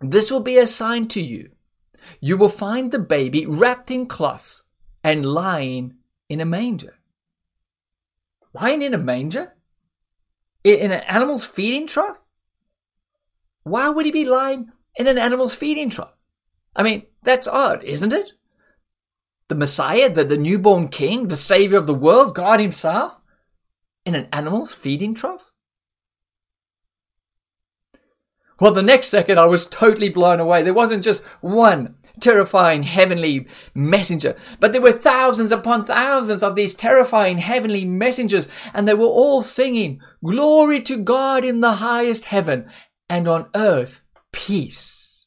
This 0.00 0.30
will 0.30 0.40
be 0.40 0.56
a 0.56 0.66
sign 0.66 1.08
to 1.08 1.20
you. 1.20 1.50
You 2.20 2.36
will 2.36 2.48
find 2.48 2.90
the 2.90 2.98
baby 2.98 3.44
wrapped 3.44 3.90
in 3.90 4.06
cloths 4.06 4.62
and 5.08 5.24
lying 5.24 5.94
in 6.28 6.40
a 6.40 6.44
manger. 6.44 6.94
Lying 8.52 8.82
in 8.82 8.94
a 8.94 8.98
manger? 8.98 9.54
In 10.64 10.92
an 10.92 11.02
animal's 11.02 11.46
feeding 11.46 11.86
trough? 11.86 12.20
Why 13.62 13.88
would 13.88 14.06
he 14.06 14.12
be 14.12 14.24
lying 14.24 14.70
in 14.96 15.06
an 15.06 15.18
animal's 15.18 15.54
feeding 15.54 15.90
trough? 15.90 16.16
I 16.74 16.82
mean, 16.82 17.06
that's 17.22 17.46
odd, 17.46 17.84
isn't 17.84 18.12
it? 18.12 18.32
the 19.48 19.54
Messiah, 19.54 20.12
the, 20.12 20.24
the 20.24 20.36
newborn 20.36 20.88
king, 20.88 21.28
the 21.28 21.36
savior 21.36 21.78
of 21.78 21.86
the 21.86 21.94
world, 21.94 22.34
God 22.34 22.60
himself, 22.60 23.16
in 24.04 24.14
an 24.14 24.28
animal's 24.32 24.74
feeding 24.74 25.14
trough? 25.14 25.47
Well, 28.60 28.72
the 28.72 28.82
next 28.82 29.08
second 29.08 29.38
I 29.38 29.46
was 29.46 29.66
totally 29.66 30.08
blown 30.08 30.40
away. 30.40 30.62
There 30.62 30.74
wasn't 30.74 31.04
just 31.04 31.22
one 31.40 31.94
terrifying 32.20 32.82
heavenly 32.82 33.46
messenger, 33.74 34.36
but 34.58 34.72
there 34.72 34.80
were 34.80 34.92
thousands 34.92 35.52
upon 35.52 35.84
thousands 35.84 36.42
of 36.42 36.56
these 36.56 36.74
terrifying 36.74 37.38
heavenly 37.38 37.84
messengers, 37.84 38.48
and 38.74 38.88
they 38.88 38.94
were 38.94 39.06
all 39.06 39.42
singing, 39.42 40.00
Glory 40.24 40.80
to 40.82 40.96
God 40.96 41.44
in 41.44 41.60
the 41.60 41.74
highest 41.74 42.26
heaven, 42.26 42.68
and 43.08 43.28
on 43.28 43.48
earth 43.54 44.02
peace 44.32 45.26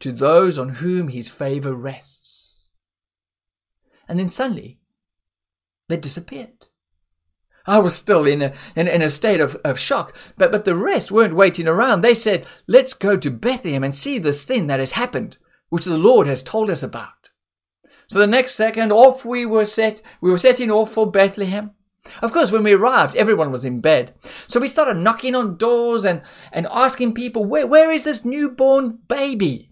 to 0.00 0.10
those 0.10 0.58
on 0.58 0.70
whom 0.70 1.08
his 1.08 1.28
favor 1.28 1.72
rests 1.74 2.30
and 4.10 4.18
then 4.18 4.28
suddenly 4.28 4.80
they 5.88 5.96
disappeared. 5.96 6.59
I 7.70 7.78
was 7.78 7.94
still 7.94 8.26
in 8.26 8.42
a, 8.42 8.52
in, 8.74 8.88
in 8.88 9.00
a 9.00 9.08
state 9.08 9.40
of, 9.40 9.54
of 9.64 9.78
shock, 9.78 10.16
but, 10.36 10.50
but 10.50 10.64
the 10.64 10.74
rest 10.74 11.12
weren't 11.12 11.36
waiting 11.36 11.68
around. 11.68 12.00
They 12.00 12.16
said, 12.16 12.44
Let's 12.66 12.94
go 12.94 13.16
to 13.16 13.30
Bethlehem 13.30 13.84
and 13.84 13.94
see 13.94 14.18
this 14.18 14.42
thing 14.42 14.66
that 14.66 14.80
has 14.80 14.92
happened, 14.92 15.38
which 15.68 15.84
the 15.84 15.96
Lord 15.96 16.26
has 16.26 16.42
told 16.42 16.68
us 16.68 16.82
about. 16.82 17.30
So 18.08 18.18
the 18.18 18.26
next 18.26 18.56
second, 18.56 18.90
off 18.90 19.24
we 19.24 19.46
were 19.46 19.66
set. 19.66 20.02
We 20.20 20.32
were 20.32 20.38
setting 20.38 20.68
off 20.68 20.92
for 20.92 21.08
Bethlehem. 21.08 21.70
Of 22.20 22.32
course, 22.32 22.50
when 22.50 22.64
we 22.64 22.72
arrived, 22.72 23.14
everyone 23.14 23.52
was 23.52 23.64
in 23.64 23.80
bed. 23.80 24.14
So 24.48 24.58
we 24.58 24.66
started 24.66 24.96
knocking 24.96 25.36
on 25.36 25.56
doors 25.56 26.04
and, 26.04 26.22
and 26.50 26.66
asking 26.72 27.14
people, 27.14 27.44
where, 27.44 27.68
where 27.68 27.92
is 27.92 28.02
this 28.02 28.24
newborn 28.24 28.98
baby? 29.06 29.70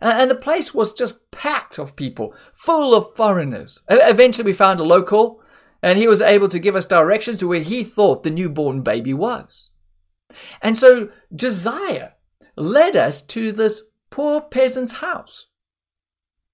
And 0.00 0.30
the 0.30 0.36
place 0.36 0.72
was 0.72 0.94
just 0.94 1.30
packed 1.32 1.78
of 1.78 1.96
people, 1.96 2.34
full 2.54 2.94
of 2.94 3.14
foreigners. 3.14 3.82
Eventually, 3.90 4.46
we 4.46 4.52
found 4.54 4.80
a 4.80 4.84
local, 4.84 5.42
and 5.82 5.98
he 5.98 6.08
was 6.08 6.20
able 6.20 6.48
to 6.48 6.58
give 6.58 6.76
us 6.76 6.84
directions 6.84 7.38
to 7.38 7.48
where 7.48 7.60
he 7.60 7.84
thought 7.84 8.22
the 8.22 8.30
newborn 8.30 8.82
baby 8.82 9.14
was. 9.14 9.70
And 10.60 10.76
so 10.76 11.10
Josiah 11.34 12.10
led 12.56 12.96
us 12.96 13.22
to 13.22 13.52
this 13.52 13.82
poor 14.10 14.40
peasant's 14.40 14.92
house. 14.92 15.46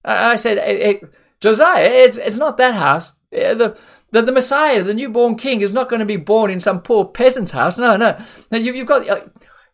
I 0.03 0.35
said, 0.35 0.99
Josiah, 1.41 1.83
it's, 1.83 2.17
it's 2.17 2.37
not 2.37 2.57
that 2.57 2.75
house. 2.75 3.13
The, 3.31 3.77
the, 4.11 4.21
the 4.21 4.31
Messiah, 4.31 4.83
the 4.83 4.93
newborn 4.93 5.35
king, 5.35 5.61
is 5.61 5.73
not 5.73 5.89
going 5.89 5.99
to 5.99 6.05
be 6.05 6.17
born 6.17 6.51
in 6.51 6.59
some 6.59 6.81
poor 6.81 7.05
peasant's 7.05 7.51
house. 7.51 7.77
No, 7.77 7.97
no. 7.97 8.17
no 8.51 8.57
you, 8.57 8.73
have 8.73 8.87
got. 8.87 9.09
Uh, 9.09 9.21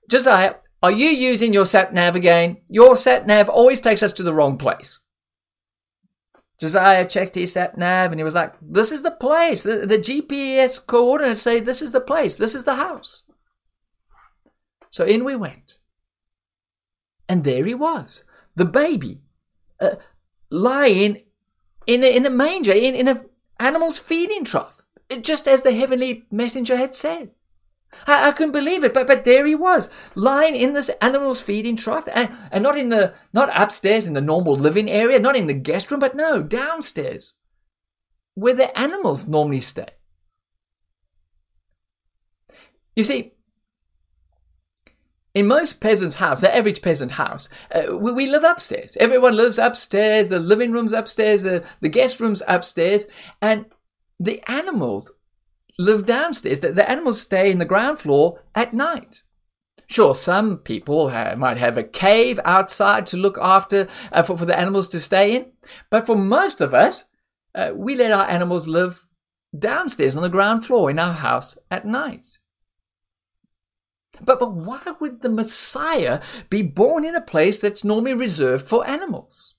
Josiah, 0.10 0.56
are 0.82 0.92
you 0.92 1.10
using 1.10 1.54
your 1.54 1.66
sat 1.66 1.94
nav 1.94 2.16
again? 2.16 2.58
Your 2.70 2.96
sat 2.96 3.28
nav 3.28 3.50
always 3.50 3.82
takes 3.82 4.02
us 4.02 4.14
to 4.14 4.24
the 4.24 4.34
wrong 4.34 4.58
place. 4.58 5.00
Josiah 6.62 7.08
checked 7.08 7.34
his 7.34 7.54
sat 7.54 7.76
nav 7.76 8.12
and 8.12 8.20
he 8.20 8.24
was 8.24 8.36
like, 8.36 8.54
This 8.62 8.92
is 8.92 9.02
the 9.02 9.10
place. 9.10 9.64
The, 9.64 9.88
the 9.88 9.98
GPS 9.98 10.86
coordinates 10.86 11.42
say 11.42 11.60
this 11.60 11.82
is 11.82 11.92
the 11.92 12.00
place. 12.00 12.36
This 12.36 12.54
is 12.54 12.66
the 12.66 12.76
house. 12.76 13.24
So 14.92 15.04
in 15.04 15.26
we 15.26 15.36
went. 15.36 15.80
And 17.28 17.44
there 17.44 17.66
he 17.66 17.74
was, 17.74 18.26
the 18.56 18.66
baby, 18.66 19.22
uh, 19.80 19.96
lying 20.52 21.24
in 21.88 22.04
a, 22.04 22.16
in 22.16 22.28
a 22.28 22.30
manger, 22.30 22.74
in, 22.74 22.94
in 22.94 23.08
an 23.08 23.26
animal's 23.60 23.98
feeding 23.98 24.46
trough, 24.46 24.84
just 25.22 25.48
as 25.48 25.64
the 25.64 25.72
heavenly 25.72 26.26
messenger 26.30 26.78
had 26.78 26.94
said. 26.94 27.32
I, 28.08 28.30
I, 28.30 28.32
couldn't 28.32 28.54
believe 28.54 28.84
it, 28.84 28.94
but 28.94 29.08
but 29.08 29.26
there 29.26 29.46
he 29.46 29.56
was, 29.56 29.90
lying 30.16 30.56
in 30.56 30.74
this 30.74 30.90
animal's 31.02 31.42
feeding 31.42 31.76
trough, 31.76 32.08
and, 32.14 32.30
and 32.52 32.64
not 32.64 32.78
in 32.78 32.90
the 32.90 33.14
not 33.34 33.50
upstairs 33.54 34.08
in 34.08 34.14
the 34.14 34.22
normal 34.22 34.56
living 34.56 34.90
area, 34.90 35.20
not 35.20 35.36
in 35.36 35.48
the 35.48 35.54
guest 35.54 35.92
room, 35.92 36.00
but 36.00 36.16
no, 36.16 36.42
downstairs, 36.42 37.34
where 38.36 38.54
the 38.54 38.78
animals 38.80 39.28
normally 39.28 39.60
stay. 39.60 39.90
You 42.96 43.04
see, 43.04 43.34
in 45.34 45.48
most 45.48 45.80
peasants' 45.80 46.16
house, 46.16 46.42
the 46.42 46.54
average 46.54 46.82
peasant 46.82 47.12
house, 47.12 47.48
uh, 47.74 47.96
we, 47.98 48.12
we, 48.12 48.28
live 48.28 48.44
upstairs. 48.44 48.98
Everyone 49.00 49.36
lives 49.36 49.58
upstairs. 49.58 50.30
The 50.30 50.40
living 50.40 50.72
room's 50.72 50.94
upstairs. 50.94 51.44
The, 51.44 51.64
the 51.80 51.90
guest 51.90 52.20
room's 52.20 52.44
upstairs. 52.48 53.08
And 53.42 53.66
the 54.20 54.42
animals 54.52 55.12
live 55.78 56.06
downstairs. 56.06 56.60
The, 56.60 56.72
the 56.72 56.90
animals 56.90 57.22
stay 57.22 57.52
in 57.52 57.60
the 57.60 57.66
ground 57.66 58.00
floor 58.00 58.42
at 58.56 58.74
night. 58.74 59.24
Sure, 59.88 60.16
some 60.16 60.58
people 60.60 61.10
might 61.38 61.58
have 61.58 61.78
a 61.78 61.84
cave 61.84 62.40
outside 62.46 63.06
to 63.08 63.18
look 63.18 63.38
after 63.42 63.90
uh, 64.14 64.24
for, 64.24 64.38
for 64.38 64.46
the 64.46 64.58
animals 64.58 64.88
to 64.90 65.00
stay 65.02 65.36
in. 65.36 65.52
But 65.90 66.06
for 66.06 66.16
most 66.16 66.62
of 66.62 66.74
us, 66.74 67.06
uh, 67.54 67.72
we 67.76 67.96
let 67.96 68.14
our 68.14 68.26
animals 68.30 68.68
live 68.68 69.06
downstairs 69.58 70.16
on 70.16 70.24
the 70.24 70.30
ground 70.30 70.66
floor 70.66 70.90
in 70.90 70.98
our 70.98 71.14
house 71.14 71.58
at 71.70 71.86
night. 71.86 72.26
But, 74.24 74.40
but 74.40 74.54
why 74.54 74.82
would 75.00 75.22
the 75.22 75.30
Messiah 75.30 76.22
be 76.50 76.62
born 76.62 77.04
in 77.04 77.16
a 77.16 77.22
place 77.22 77.60
that's 77.60 77.84
normally 77.84 78.14
reserved 78.14 78.68
for 78.68 78.88
animals? 78.88 79.51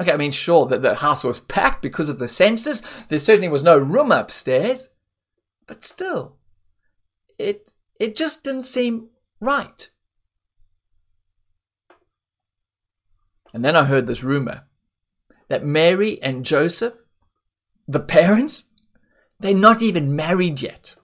Okay, 0.00 0.12
I 0.12 0.16
mean, 0.16 0.30
sure, 0.30 0.66
that 0.66 0.80
the 0.80 0.94
house 0.94 1.22
was 1.22 1.40
packed 1.40 1.82
because 1.82 2.08
of 2.08 2.18
the 2.18 2.26
census. 2.26 2.82
There 3.08 3.18
certainly 3.18 3.48
was 3.48 3.62
no 3.62 3.76
room 3.76 4.10
upstairs. 4.10 4.88
But 5.66 5.82
still, 5.82 6.36
it, 7.38 7.72
it 8.00 8.16
just 8.16 8.42
didn't 8.42 8.62
seem 8.62 9.08
right. 9.40 9.90
And 13.52 13.62
then 13.62 13.76
I 13.76 13.84
heard 13.84 14.06
this 14.06 14.24
rumor 14.24 14.62
that 15.48 15.64
Mary 15.64 16.20
and 16.22 16.46
Joseph, 16.46 16.94
the 17.86 18.00
parents, 18.00 18.64
they're 19.38 19.54
not 19.54 19.82
even 19.82 20.16
married 20.16 20.62
yet. 20.62 20.94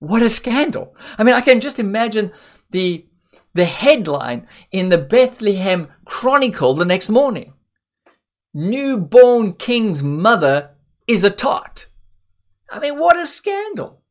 What 0.00 0.22
a 0.22 0.30
scandal. 0.30 0.96
I 1.16 1.22
mean, 1.24 1.34
I 1.34 1.42
can 1.42 1.60
just 1.60 1.78
imagine 1.78 2.32
the, 2.70 3.06
the 3.54 3.66
headline 3.66 4.48
in 4.72 4.88
the 4.88 4.98
Bethlehem 4.98 5.88
Chronicle 6.04 6.74
the 6.74 6.84
next 6.84 7.08
morning. 7.08 7.54
Newborn 8.54 9.54
king's 9.54 10.02
mother 10.02 10.70
is 11.06 11.22
a 11.24 11.30
tot. 11.30 11.86
I 12.70 12.78
mean, 12.78 12.98
what 12.98 13.16
a 13.16 13.26
scandal. 13.26 14.02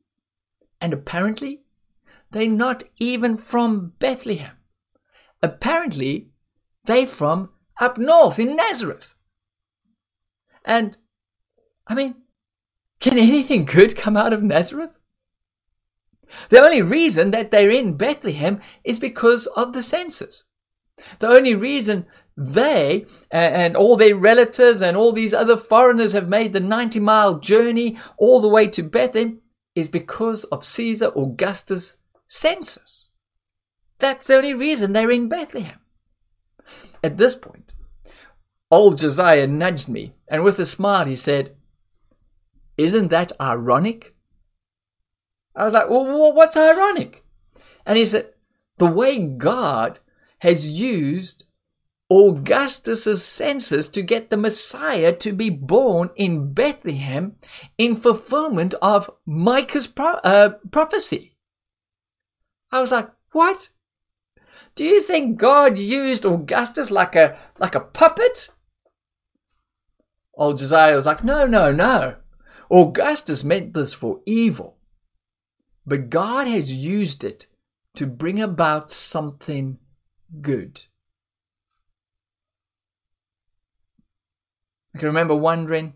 And 0.79 0.93
apparently, 0.93 1.61
they're 2.31 2.47
not 2.47 2.83
even 2.97 3.37
from 3.37 3.93
Bethlehem. 3.99 4.57
Apparently, 5.41 6.29
they're 6.85 7.07
from 7.07 7.49
up 7.79 7.97
north 7.97 8.39
in 8.39 8.55
Nazareth. 8.55 9.15
And, 10.65 10.97
I 11.87 11.95
mean, 11.95 12.15
can 12.99 13.17
anything 13.17 13.65
good 13.65 13.95
come 13.95 14.17
out 14.17 14.33
of 14.33 14.43
Nazareth? 14.43 14.91
The 16.49 16.59
only 16.59 16.81
reason 16.81 17.31
that 17.31 17.51
they're 17.51 17.69
in 17.69 17.95
Bethlehem 17.95 18.59
is 18.83 18.99
because 18.99 19.47
of 19.47 19.73
the 19.73 19.83
census. 19.83 20.43
The 21.19 21.27
only 21.27 21.55
reason 21.55 22.05
they 22.37 23.05
and 23.31 23.75
all 23.75 23.97
their 23.97 24.15
relatives 24.15 24.81
and 24.81 24.95
all 24.95 25.11
these 25.11 25.33
other 25.33 25.57
foreigners 25.57 26.13
have 26.13 26.29
made 26.29 26.53
the 26.53 26.59
90 26.59 26.99
mile 26.99 27.39
journey 27.39 27.97
all 28.17 28.39
the 28.39 28.47
way 28.47 28.67
to 28.67 28.83
Bethlehem 28.83 29.41
is 29.73 29.89
because 29.89 30.43
of 30.45 30.63
Caesar 30.63 31.11
Augustus' 31.15 31.97
census. 32.27 33.09
That's 33.97 34.27
the 34.27 34.35
only 34.35 34.53
reason 34.53 34.93
they're 34.93 35.09
in 35.09 35.27
Bethlehem. 35.27 35.79
At 37.03 37.17
this 37.17 37.35
point, 37.35 37.73
old 38.69 38.99
Josiah 38.99 39.47
nudged 39.47 39.89
me 39.89 40.13
and 40.27 40.43
with 40.43 40.59
a 40.59 40.65
smile 40.65 41.05
he 41.05 41.15
said, 41.15 41.55
Isn't 42.77 43.07
that 43.07 43.31
ironic? 43.41 44.13
I 45.55 45.63
was 45.63 45.73
like, 45.73 45.89
well, 45.89 46.33
what's 46.33 46.55
ironic? 46.55 47.23
And 47.83 47.97
he 47.97 48.05
said, 48.05 48.29
the 48.77 48.85
way 48.85 49.17
God 49.25 49.99
has 50.39 50.69
used 50.69 51.43
Augustus's 52.09 53.23
census 53.23 53.89
to 53.89 54.01
get 54.01 54.29
the 54.29 54.37
Messiah 54.37 55.13
to 55.17 55.33
be 55.33 55.49
born 55.49 56.09
in 56.15 56.53
Bethlehem 56.53 57.35
in 57.77 57.95
fulfillment 57.95 58.73
of 58.81 59.09
Micah's 59.25 59.87
pro- 59.87 60.21
uh, 60.23 60.53
prophecy. 60.71 61.35
I 62.71 62.79
was 62.79 62.91
like, 62.91 63.09
what? 63.31 63.69
Do 64.75 64.85
you 64.85 65.01
think 65.01 65.37
God 65.37 65.77
used 65.77 66.25
Augustus 66.25 66.91
like 66.91 67.15
a 67.15 67.37
like 67.59 67.75
a 67.75 67.81
puppet? 67.81 68.49
Old 70.33 70.59
Josiah 70.59 70.95
was 70.95 71.07
like, 71.07 71.23
no, 71.23 71.47
no, 71.47 71.71
no. 71.71 72.17
Augustus 72.69 73.43
meant 73.43 73.73
this 73.73 73.93
for 73.93 74.21
evil. 74.25 74.77
But 75.85 76.09
God 76.09 76.47
has 76.47 76.71
used 76.71 77.23
it 77.23 77.47
to 77.95 78.05
bring 78.05 78.39
about 78.41 78.91
something 78.91 79.79
good. 80.41 80.85
I 84.97 84.99
can 84.99 85.09
remember 85.09 85.35
wondering 85.35 85.93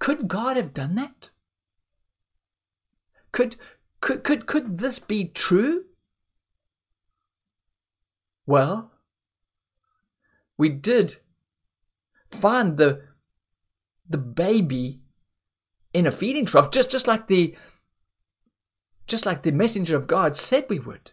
could 0.00 0.28
God 0.28 0.58
have 0.58 0.74
done 0.74 0.96
that? 0.96 1.30
Could, 3.32 3.56
could, 4.02 4.22
could, 4.22 4.44
could 4.46 4.76
this 4.76 4.98
be 4.98 5.24
true? 5.24 5.84
Well, 8.44 8.92
we 10.58 10.68
did 10.68 11.16
find 12.28 12.76
the, 12.76 13.00
the 14.06 14.18
baby 14.18 15.00
in 15.94 16.06
a 16.06 16.10
feeding 16.10 16.44
trough, 16.44 16.70
just, 16.70 16.90
just 16.90 17.06
like 17.06 17.28
the, 17.28 17.56
just 19.06 19.24
like 19.24 19.42
the 19.42 19.52
messenger 19.52 19.96
of 19.96 20.06
God 20.06 20.36
said 20.36 20.66
we 20.68 20.78
would. 20.78 21.12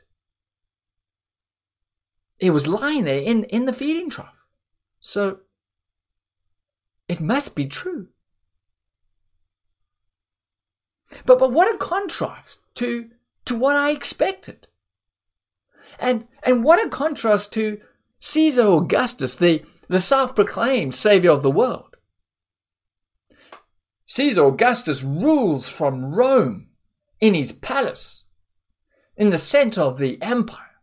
It 2.40 2.50
was 2.50 2.68
lying 2.68 3.06
there 3.06 3.22
in, 3.22 3.46
in 3.46 3.64
the 3.64 3.74
feeding 3.74 4.10
trough. 4.10 4.36
So 5.00 5.40
it 7.08 7.20
must 7.20 7.56
be 7.56 7.66
true. 7.66 8.08
But 11.26 11.40
but 11.40 11.52
what 11.52 11.74
a 11.74 11.78
contrast 11.78 12.64
to 12.76 13.10
to 13.46 13.56
what 13.56 13.76
I 13.76 13.92
expected. 13.92 14.68
And 16.00 16.28
and 16.44 16.64
what 16.64 16.86
a 16.86 16.90
contrast 16.90 17.54
to 17.54 17.80
Caesar 18.20 18.66
Augustus, 18.68 19.36
the, 19.36 19.64
the 19.88 20.00
self-proclaimed 20.00 20.96
savior 20.96 21.32
of 21.32 21.44
the 21.44 21.52
world. 21.52 21.96
Caesar 24.06 24.46
Augustus 24.46 25.04
rules 25.04 25.70
from 25.70 26.14
Rome 26.14 26.70
in 27.20 27.34
his 27.34 27.52
palace, 27.52 28.24
in 29.16 29.30
the 29.30 29.38
center 29.38 29.82
of 29.82 29.98
the 29.98 30.22
empire, 30.22 30.82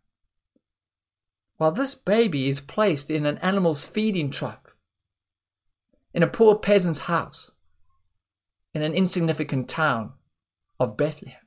while 1.57 1.73
this 1.73 1.95
baby 1.95 2.49
is 2.49 2.61
placed 2.61 3.11
in 3.11 3.25
an 3.25 3.39
animal's 3.39 3.87
feeding 3.87 4.31
trough, 4.31 4.64
in 6.15 6.23
a 6.23 6.29
poor 6.29 6.57
peasant's 6.57 7.01
house, 7.01 7.51
in 8.73 8.83
an 8.83 8.95
insignificant 8.95 9.69
town 9.69 10.13
of 10.79 10.97
Bethlehem. 10.97 11.41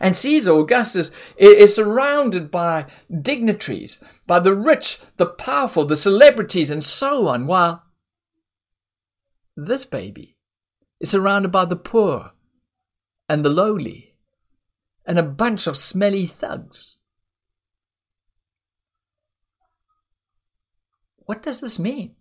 And 0.00 0.16
Caesar 0.16 0.52
Augustus 0.52 1.12
is 1.36 1.74
surrounded 1.74 2.50
by 2.50 2.86
dignitaries, 3.22 4.02
by 4.26 4.40
the 4.40 4.54
rich, 4.54 4.98
the 5.16 5.26
powerful, 5.26 5.86
the 5.86 5.96
celebrities, 5.96 6.70
and 6.70 6.82
so 6.82 7.28
on, 7.28 7.46
while 7.46 7.84
this 9.56 9.84
baby 9.84 10.36
is 10.98 11.10
surrounded 11.10 11.52
by 11.52 11.64
the 11.64 11.76
poor 11.76 12.32
and 13.28 13.44
the 13.44 13.50
lowly 13.50 14.16
and 15.06 15.18
a 15.18 15.22
bunch 15.22 15.68
of 15.68 15.76
smelly 15.76 16.26
thugs. 16.26 16.96
What 21.18 21.42
does 21.42 21.60
this 21.60 21.78
mean? 21.78 22.16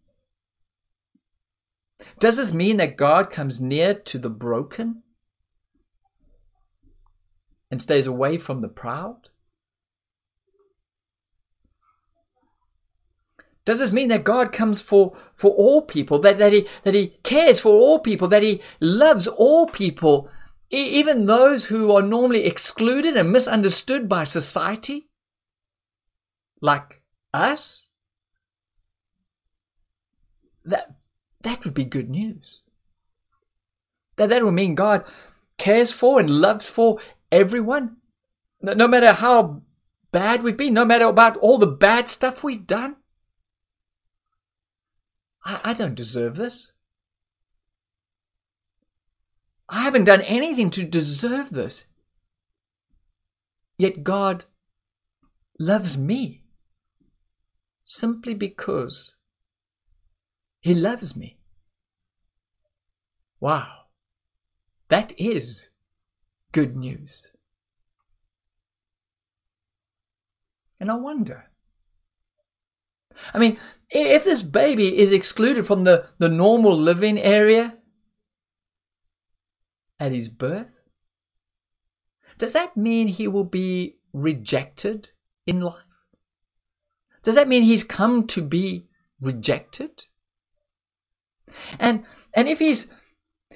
Does 2.20 2.38
this 2.38 2.54
mean 2.54 2.78
that 2.78 2.98
God 2.98 3.30
comes 3.30 3.60
near 3.60 3.94
to 3.94 4.18
the 4.18 4.30
broken 4.30 5.04
and 7.70 7.82
stays 7.82 8.08
away 8.08 8.38
from 8.38 8.62
the 8.62 8.70
proud? 8.70 9.30
Does 13.66 13.80
this 13.80 13.94
mean 13.94 14.10
that 14.10 14.26
God 14.26 14.52
comes 14.52 14.82
for, 14.82 15.16
for 15.36 15.52
all 15.52 15.82
people, 15.82 16.20
that, 16.20 16.38
that, 16.38 16.52
he, 16.52 16.68
that 16.84 16.94
He 16.94 17.18
cares 17.24 17.62
for 17.62 17.70
all 17.70 18.00
people, 18.00 18.28
that 18.28 18.44
He 18.44 18.62
loves 18.82 19.28
all 19.28 19.68
people, 19.68 20.30
even 20.70 21.26
those 21.26 21.66
who 21.66 21.92
are 21.92 22.02
normally 22.02 22.44
excluded 22.44 23.16
and 23.16 23.32
misunderstood 23.32 24.10
by 24.10 24.26
society? 24.26 25.08
Like 26.60 27.02
us? 27.34 27.88
That, 30.66 30.96
that 31.44 31.64
would 31.64 31.74
be 31.74 31.86
good 31.86 32.10
news. 32.10 32.62
That, 34.16 34.30
that 34.30 34.44
would 34.44 34.52
mean 34.54 34.76
God 34.76 35.06
cares 35.58 35.92
for 35.92 36.20
and 36.20 36.30
loves 36.30 36.70
for 36.70 37.00
everyone, 37.32 37.98
no, 38.62 38.74
no 38.74 38.88
matter 38.88 39.14
how 39.14 39.62
bad 40.12 40.44
we've 40.44 40.58
been, 40.58 40.74
no 40.74 40.86
matter 40.86 41.06
about 41.06 41.38
all 41.38 41.58
the 41.58 41.68
bad 41.68 42.10
stuff 42.10 42.44
we've 42.44 42.68
done. 42.68 42.98
I, 45.46 45.60
I 45.64 45.74
don't 45.74 45.96
deserve 45.96 46.36
this. 46.36 46.72
I 49.70 49.82
haven't 49.82 50.04
done 50.04 50.22
anything 50.22 50.70
to 50.72 50.84
deserve 50.84 51.50
this. 51.50 51.86
Yet 53.78 54.04
God 54.04 54.46
loves 55.60 55.98
me 55.98 56.44
simply 57.86 58.34
because 58.34 59.16
He 60.64 60.74
loves 60.74 61.18
me. 61.18 61.38
Wow. 63.42 63.68
That 64.88 65.14
is 65.18 65.72
good 66.54 66.78
news. 66.78 67.32
And 70.80 70.90
I 70.90 70.96
wonder. 70.96 71.50
I 73.34 73.40
mean, 73.40 73.58
if 73.90 74.24
this 74.24 74.42
baby 74.42 74.98
is 74.98 75.12
excluded 75.12 75.68
from 75.68 75.84
the, 75.84 76.08
the 76.18 76.30
normal 76.30 76.78
living 76.78 77.20
area 77.20 77.78
at 80.00 80.14
his 80.14 80.30
birth, 80.30 80.80
does 82.38 82.54
that 82.54 82.78
mean 82.78 83.10
he 83.10 83.28
will 83.28 83.44
be 83.44 83.98
rejected 84.14 85.10
in 85.46 85.60
life? 85.60 85.84
Does 87.22 87.36
that 87.36 87.50
mean 87.50 87.64
he's 87.64 87.84
come 87.84 88.28
to 88.28 88.42
be 88.42 88.88
rejected? 89.20 90.06
And 91.80 92.06
and 92.34 92.48
if 92.48 92.60
he's 92.60 92.88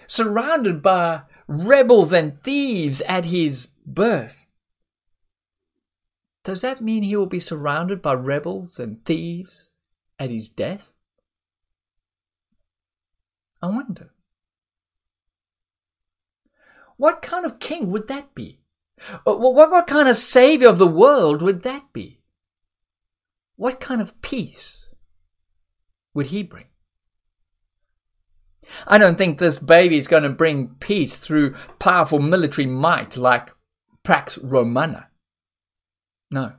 surrounded 0.07 0.81
by 0.81 1.21
rebels 1.47 2.13
and 2.13 2.39
thieves 2.39 3.01
at 3.01 3.25
his 3.25 3.67
birth. 3.85 4.47
Does 6.43 6.61
that 6.61 6.81
mean 6.81 7.03
he 7.03 7.15
will 7.15 7.25
be 7.25 7.39
surrounded 7.39 8.01
by 8.01 8.13
rebels 8.13 8.79
and 8.79 9.03
thieves 9.03 9.73
at 10.17 10.29
his 10.29 10.49
death? 10.49 10.93
I 13.61 13.67
wonder. 13.67 14.11
What 16.95 17.21
kind 17.21 17.45
of 17.45 17.59
king 17.59 17.91
would 17.91 18.07
that 18.07 18.33
be? 18.33 18.61
Uh, 19.25 19.35
what, 19.35 19.69
what 19.69 19.87
kind 19.87 20.07
of 20.07 20.15
savior 20.15 20.69
of 20.69 20.79
the 20.79 20.87
world 20.87 21.41
would 21.41 21.63
that 21.63 21.93
be? 21.93 22.21
What 23.55 23.79
kind 23.79 24.01
of 24.01 24.21
peace 24.21 24.89
would 26.13 26.27
he 26.27 26.43
bring? 26.43 26.65
I 28.85 28.97
don't 28.97 29.17
think 29.17 29.37
this 29.37 29.59
baby 29.59 29.97
is 29.97 30.07
going 30.07 30.23
to 30.23 30.29
bring 30.29 30.75
peace 30.79 31.15
through 31.15 31.55
powerful 31.79 32.19
military 32.19 32.65
might 32.67 33.17
like 33.17 33.49
Pax 34.03 34.37
Romana. 34.37 35.07
No. 36.29 36.53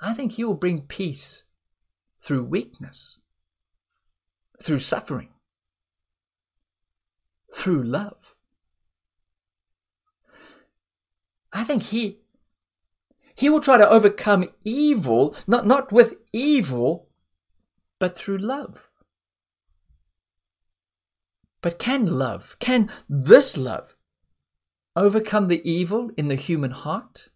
I 0.00 0.12
think 0.12 0.32
he 0.32 0.44
will 0.44 0.54
bring 0.54 0.82
peace 0.82 1.44
through 2.20 2.44
weakness, 2.44 3.18
through 4.62 4.80
suffering, 4.80 5.30
through 7.54 7.82
love. 7.82 8.34
I 11.52 11.64
think 11.64 11.84
he 11.84 12.18
he 13.36 13.50
will 13.50 13.60
try 13.60 13.76
to 13.76 13.88
overcome 13.88 14.48
evil, 14.64 15.36
not, 15.46 15.66
not 15.66 15.92
with 15.92 16.14
evil, 16.32 17.08
but 17.98 18.16
through 18.16 18.38
love. 18.38 18.85
But 21.66 21.80
can 21.80 22.06
love, 22.06 22.56
can 22.60 22.92
this 23.08 23.56
love 23.56 23.96
overcome 24.94 25.48
the 25.48 25.68
evil 25.68 26.12
in 26.16 26.28
the 26.28 26.36
human 26.36 26.70
heart 26.70 27.28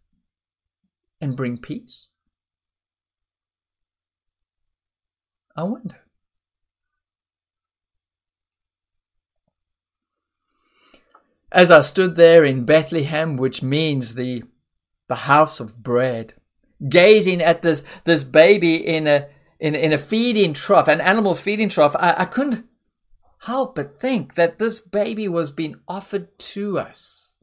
and 1.21 1.37
bring 1.37 1.59
peace? 1.59 2.11
I 5.57 5.65
wonder. 5.65 5.97
As 11.51 11.73
I 11.73 11.81
stood 11.81 12.15
there 12.15 12.45
in 12.45 12.65
Bethlehem, 12.65 13.37
which 13.37 13.65
means 13.65 14.15
the, 14.15 14.45
the 15.09 15.27
house 15.27 15.59
of 15.59 15.83
bread, 15.83 16.35
gazing 16.89 17.43
at 17.43 17.63
this, 17.63 17.83
this 18.05 18.23
baby 18.23 18.77
in 18.77 19.09
a, 19.09 19.27
in, 19.59 19.75
in 19.75 19.93
a 19.93 19.99
feeding 19.99 20.55
trough, 20.55 20.87
an 20.87 21.01
animal's 21.01 21.41
feeding 21.41 21.69
trough, 21.69 21.97
I, 21.97 22.15
I 22.19 22.25
couldn't 22.27 22.70
help 23.41 23.75
but 23.75 23.99
think 23.99 24.35
that 24.35 24.59
this 24.59 24.81
baby 24.81 25.27
was 25.27 25.51
being 25.51 25.77
offered 25.89 26.39
to 26.39 26.79
us 26.79 27.35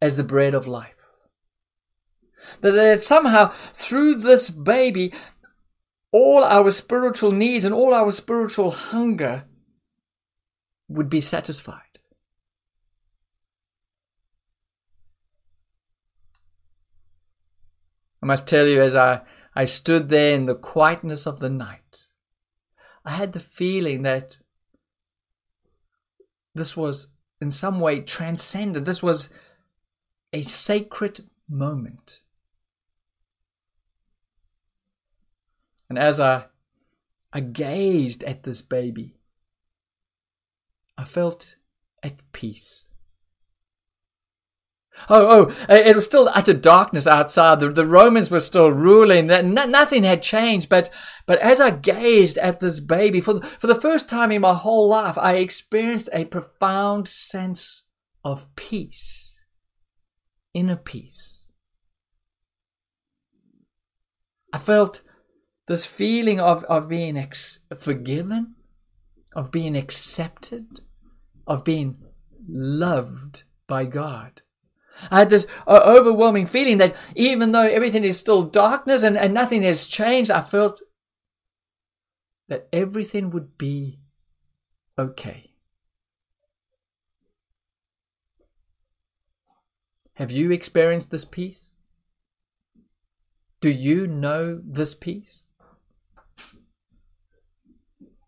as 0.00 0.16
the 0.16 0.24
bread 0.24 0.54
of 0.54 0.66
life. 0.66 0.94
That 2.60 3.02
somehow 3.02 3.48
through 3.48 4.16
this 4.16 4.50
baby, 4.50 5.12
all 6.12 6.44
our 6.44 6.70
spiritual 6.70 7.32
needs 7.32 7.64
and 7.64 7.74
all 7.74 7.94
our 7.94 8.10
spiritual 8.10 8.70
hunger 8.70 9.44
would 10.88 11.08
be 11.08 11.20
satisfied. 11.20 11.82
I 18.22 18.26
must 18.26 18.46
tell 18.46 18.66
you, 18.66 18.80
as 18.82 18.96
I, 18.96 19.22
I 19.54 19.64
stood 19.64 20.08
there 20.08 20.34
in 20.34 20.46
the 20.46 20.54
quietness 20.54 21.26
of 21.26 21.38
the 21.38 21.50
night, 21.50 22.06
I 23.04 23.12
had 23.12 23.32
the 23.32 23.40
feeling 23.40 24.02
that 24.02 24.38
this 26.54 26.76
was 26.76 27.08
in 27.40 27.50
some 27.50 27.80
way 27.80 28.00
transcendent. 28.00 28.84
This 28.84 29.02
was 29.02 29.30
a 30.32 30.42
sacred 30.42 31.28
moment. 31.48 32.22
And 35.88 35.98
as 35.98 36.20
I, 36.20 36.44
I 37.32 37.40
gazed 37.40 38.24
at 38.24 38.42
this 38.42 38.60
baby, 38.60 39.14
I 40.96 41.04
felt 41.04 41.56
at 42.02 42.32
peace. 42.32 42.88
Oh, 45.08 45.50
oh, 45.50 45.66
it 45.68 45.94
was 45.94 46.06
still 46.06 46.30
utter 46.34 46.54
darkness 46.54 47.06
outside. 47.06 47.60
The, 47.60 47.70
the 47.70 47.86
Romans 47.86 48.30
were 48.30 48.40
still 48.40 48.68
ruling. 48.70 49.26
Nothing 49.26 50.04
had 50.04 50.22
changed. 50.22 50.68
But, 50.68 50.90
but 51.26 51.38
as 51.38 51.60
I 51.60 51.70
gazed 51.70 52.38
at 52.38 52.60
this 52.60 52.80
baby, 52.80 53.20
for 53.20 53.34
the, 53.34 53.40
for 53.42 53.66
the 53.66 53.80
first 53.80 54.08
time 54.08 54.30
in 54.32 54.42
my 54.42 54.54
whole 54.54 54.88
life, 54.88 55.16
I 55.18 55.34
experienced 55.36 56.08
a 56.12 56.24
profound 56.24 57.08
sense 57.08 57.84
of 58.24 58.54
peace, 58.56 59.40
inner 60.52 60.76
peace. 60.76 61.44
I 64.52 64.58
felt 64.58 65.02
this 65.66 65.84
feeling 65.84 66.40
of, 66.40 66.64
of 66.64 66.88
being 66.88 67.16
ex- 67.16 67.60
forgiven, 67.78 68.54
of 69.36 69.50
being 69.50 69.76
accepted, 69.76 70.80
of 71.46 71.64
being 71.64 71.98
loved 72.48 73.44
by 73.66 73.84
God. 73.84 74.42
I 75.10 75.20
had 75.20 75.30
this 75.30 75.46
uh, 75.66 75.80
overwhelming 75.84 76.46
feeling 76.46 76.78
that 76.78 76.96
even 77.14 77.52
though 77.52 77.62
everything 77.62 78.04
is 78.04 78.18
still 78.18 78.42
darkness 78.42 79.02
and, 79.02 79.16
and 79.16 79.32
nothing 79.34 79.62
has 79.62 79.86
changed, 79.86 80.30
I 80.30 80.40
felt 80.40 80.80
that 82.48 82.68
everything 82.72 83.30
would 83.30 83.58
be 83.58 84.00
okay. 84.98 85.50
Have 90.14 90.32
you 90.32 90.50
experienced 90.50 91.10
this 91.10 91.24
peace? 91.24 91.70
Do 93.60 93.70
you 93.70 94.06
know 94.06 94.60
this 94.64 94.94
peace? 94.94 95.44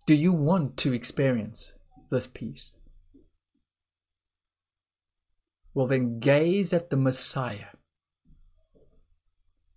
Do 0.06 0.14
you 0.14 0.32
want 0.32 0.76
to 0.78 0.92
experience 0.92 1.72
this 2.10 2.26
peace? 2.26 2.72
Well, 5.80 5.86
then 5.86 6.20
gaze 6.20 6.74
at 6.74 6.90
the 6.90 6.98
Messiah 6.98 7.72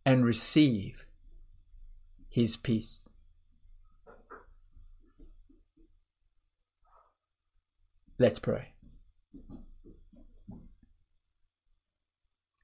and 0.05 0.25
receive 0.25 1.05
his 2.27 2.57
peace. 2.57 3.07
Let's 8.19 8.37
pray. 8.37 8.73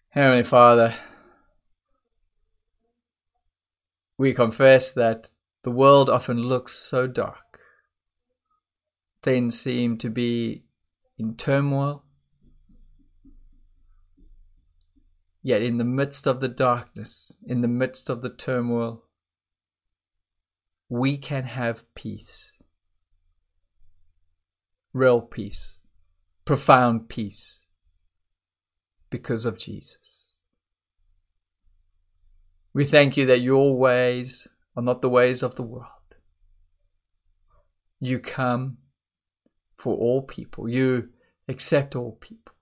Heavenly 0.10 0.44
Father, 0.44 0.96
we 4.18 4.34
confess 4.34 4.92
that 4.92 5.32
the 5.64 5.72
world 5.72 6.10
often 6.10 6.40
looks 6.42 6.74
so 6.74 7.08
dark. 7.08 7.62
Things 9.24 9.58
seem 9.58 9.98
to 10.00 10.10
be 10.10 10.66
in 11.18 11.38
turmoil. 11.38 12.04
Yet, 15.50 15.64
in 15.64 15.80
the 15.80 15.84
midst 15.84 16.28
of 16.28 16.42
the 16.42 16.48
darkness, 16.48 17.34
in 17.44 17.62
the 17.62 17.68
midst 17.68 18.08
of 18.08 18.22
the 18.22 18.30
turmoil, 18.30 19.06
we 20.88 21.18
can 21.18 21.46
have 21.46 21.92
peace. 21.96 22.52
Real 24.94 25.22
peace, 25.22 25.80
profound 26.46 27.10
peace, 27.10 27.66
because 29.10 29.48
of 29.48 29.58
Jesus. 29.58 30.36
We 32.72 32.86
thank 32.86 33.18
you 33.18 33.26
that 33.26 33.42
your 33.42 33.76
ways 33.76 34.48
are 34.78 34.84
not 34.84 35.02
the 35.02 35.10
ways 35.10 35.42
of 35.42 35.56
the 35.56 35.64
world. 35.64 36.14
You 38.00 38.20
come 38.20 38.78
for 39.78 39.96
all 39.98 40.22
people, 40.22 40.70
you 40.70 41.10
accept 41.48 41.96
all 41.96 42.20
people. 42.22 42.54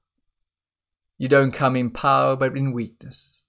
You 1.17 1.27
don't 1.27 1.51
come 1.51 1.75
in 1.75 1.91
power 1.91 2.35
but 2.35 2.55
in 2.55 2.73
weakness. 2.73 3.41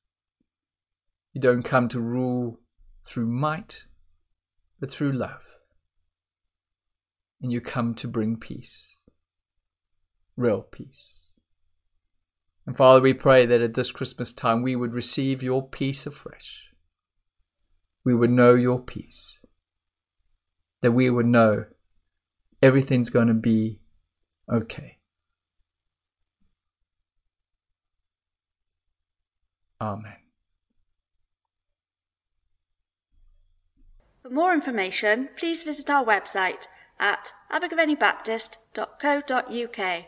You 1.33 1.41
don't 1.41 1.63
come 1.63 1.89
to 1.91 2.01
rule 2.01 2.61
through 3.07 3.27
might 3.27 3.85
but 4.81 4.91
through 4.91 5.13
love. 5.13 5.43
And 7.43 7.53
you 7.53 7.61
come 7.61 7.95
to 7.97 8.09
bring 8.09 8.37
peace, 8.37 9.03
real 10.37 10.63
peace. 10.63 11.29
And 12.67 12.77
Father, 12.77 13.01
we 13.01 13.15
pray 13.15 13.47
that 13.47 13.61
at 13.61 13.75
this 13.75 13.93
Christmas 13.93 14.33
time 14.33 14.63
we 14.63 14.77
would 14.77 14.93
receive 14.93 15.43
your 15.43 15.67
peace 15.67 16.07
afresh 16.07 16.69
we 18.09 18.15
would 18.15 18.31
know 18.31 18.55
your 18.55 18.79
peace. 18.79 19.41
That 20.81 20.93
we 20.93 21.11
would 21.11 21.27
know 21.27 21.67
everything's 22.63 23.11
going 23.11 23.29
to 23.29 23.35
be 23.35 23.81
okay. 24.51 24.98
Amen. 29.81 30.17
For 34.23 34.31
more 34.31 34.53
information, 34.53 35.29
please 35.37 35.63
visit 35.63 35.89
our 35.89 36.05
website 36.05 36.67
at 36.99 37.33
abergavennybaptist.co.uk. 37.51 40.05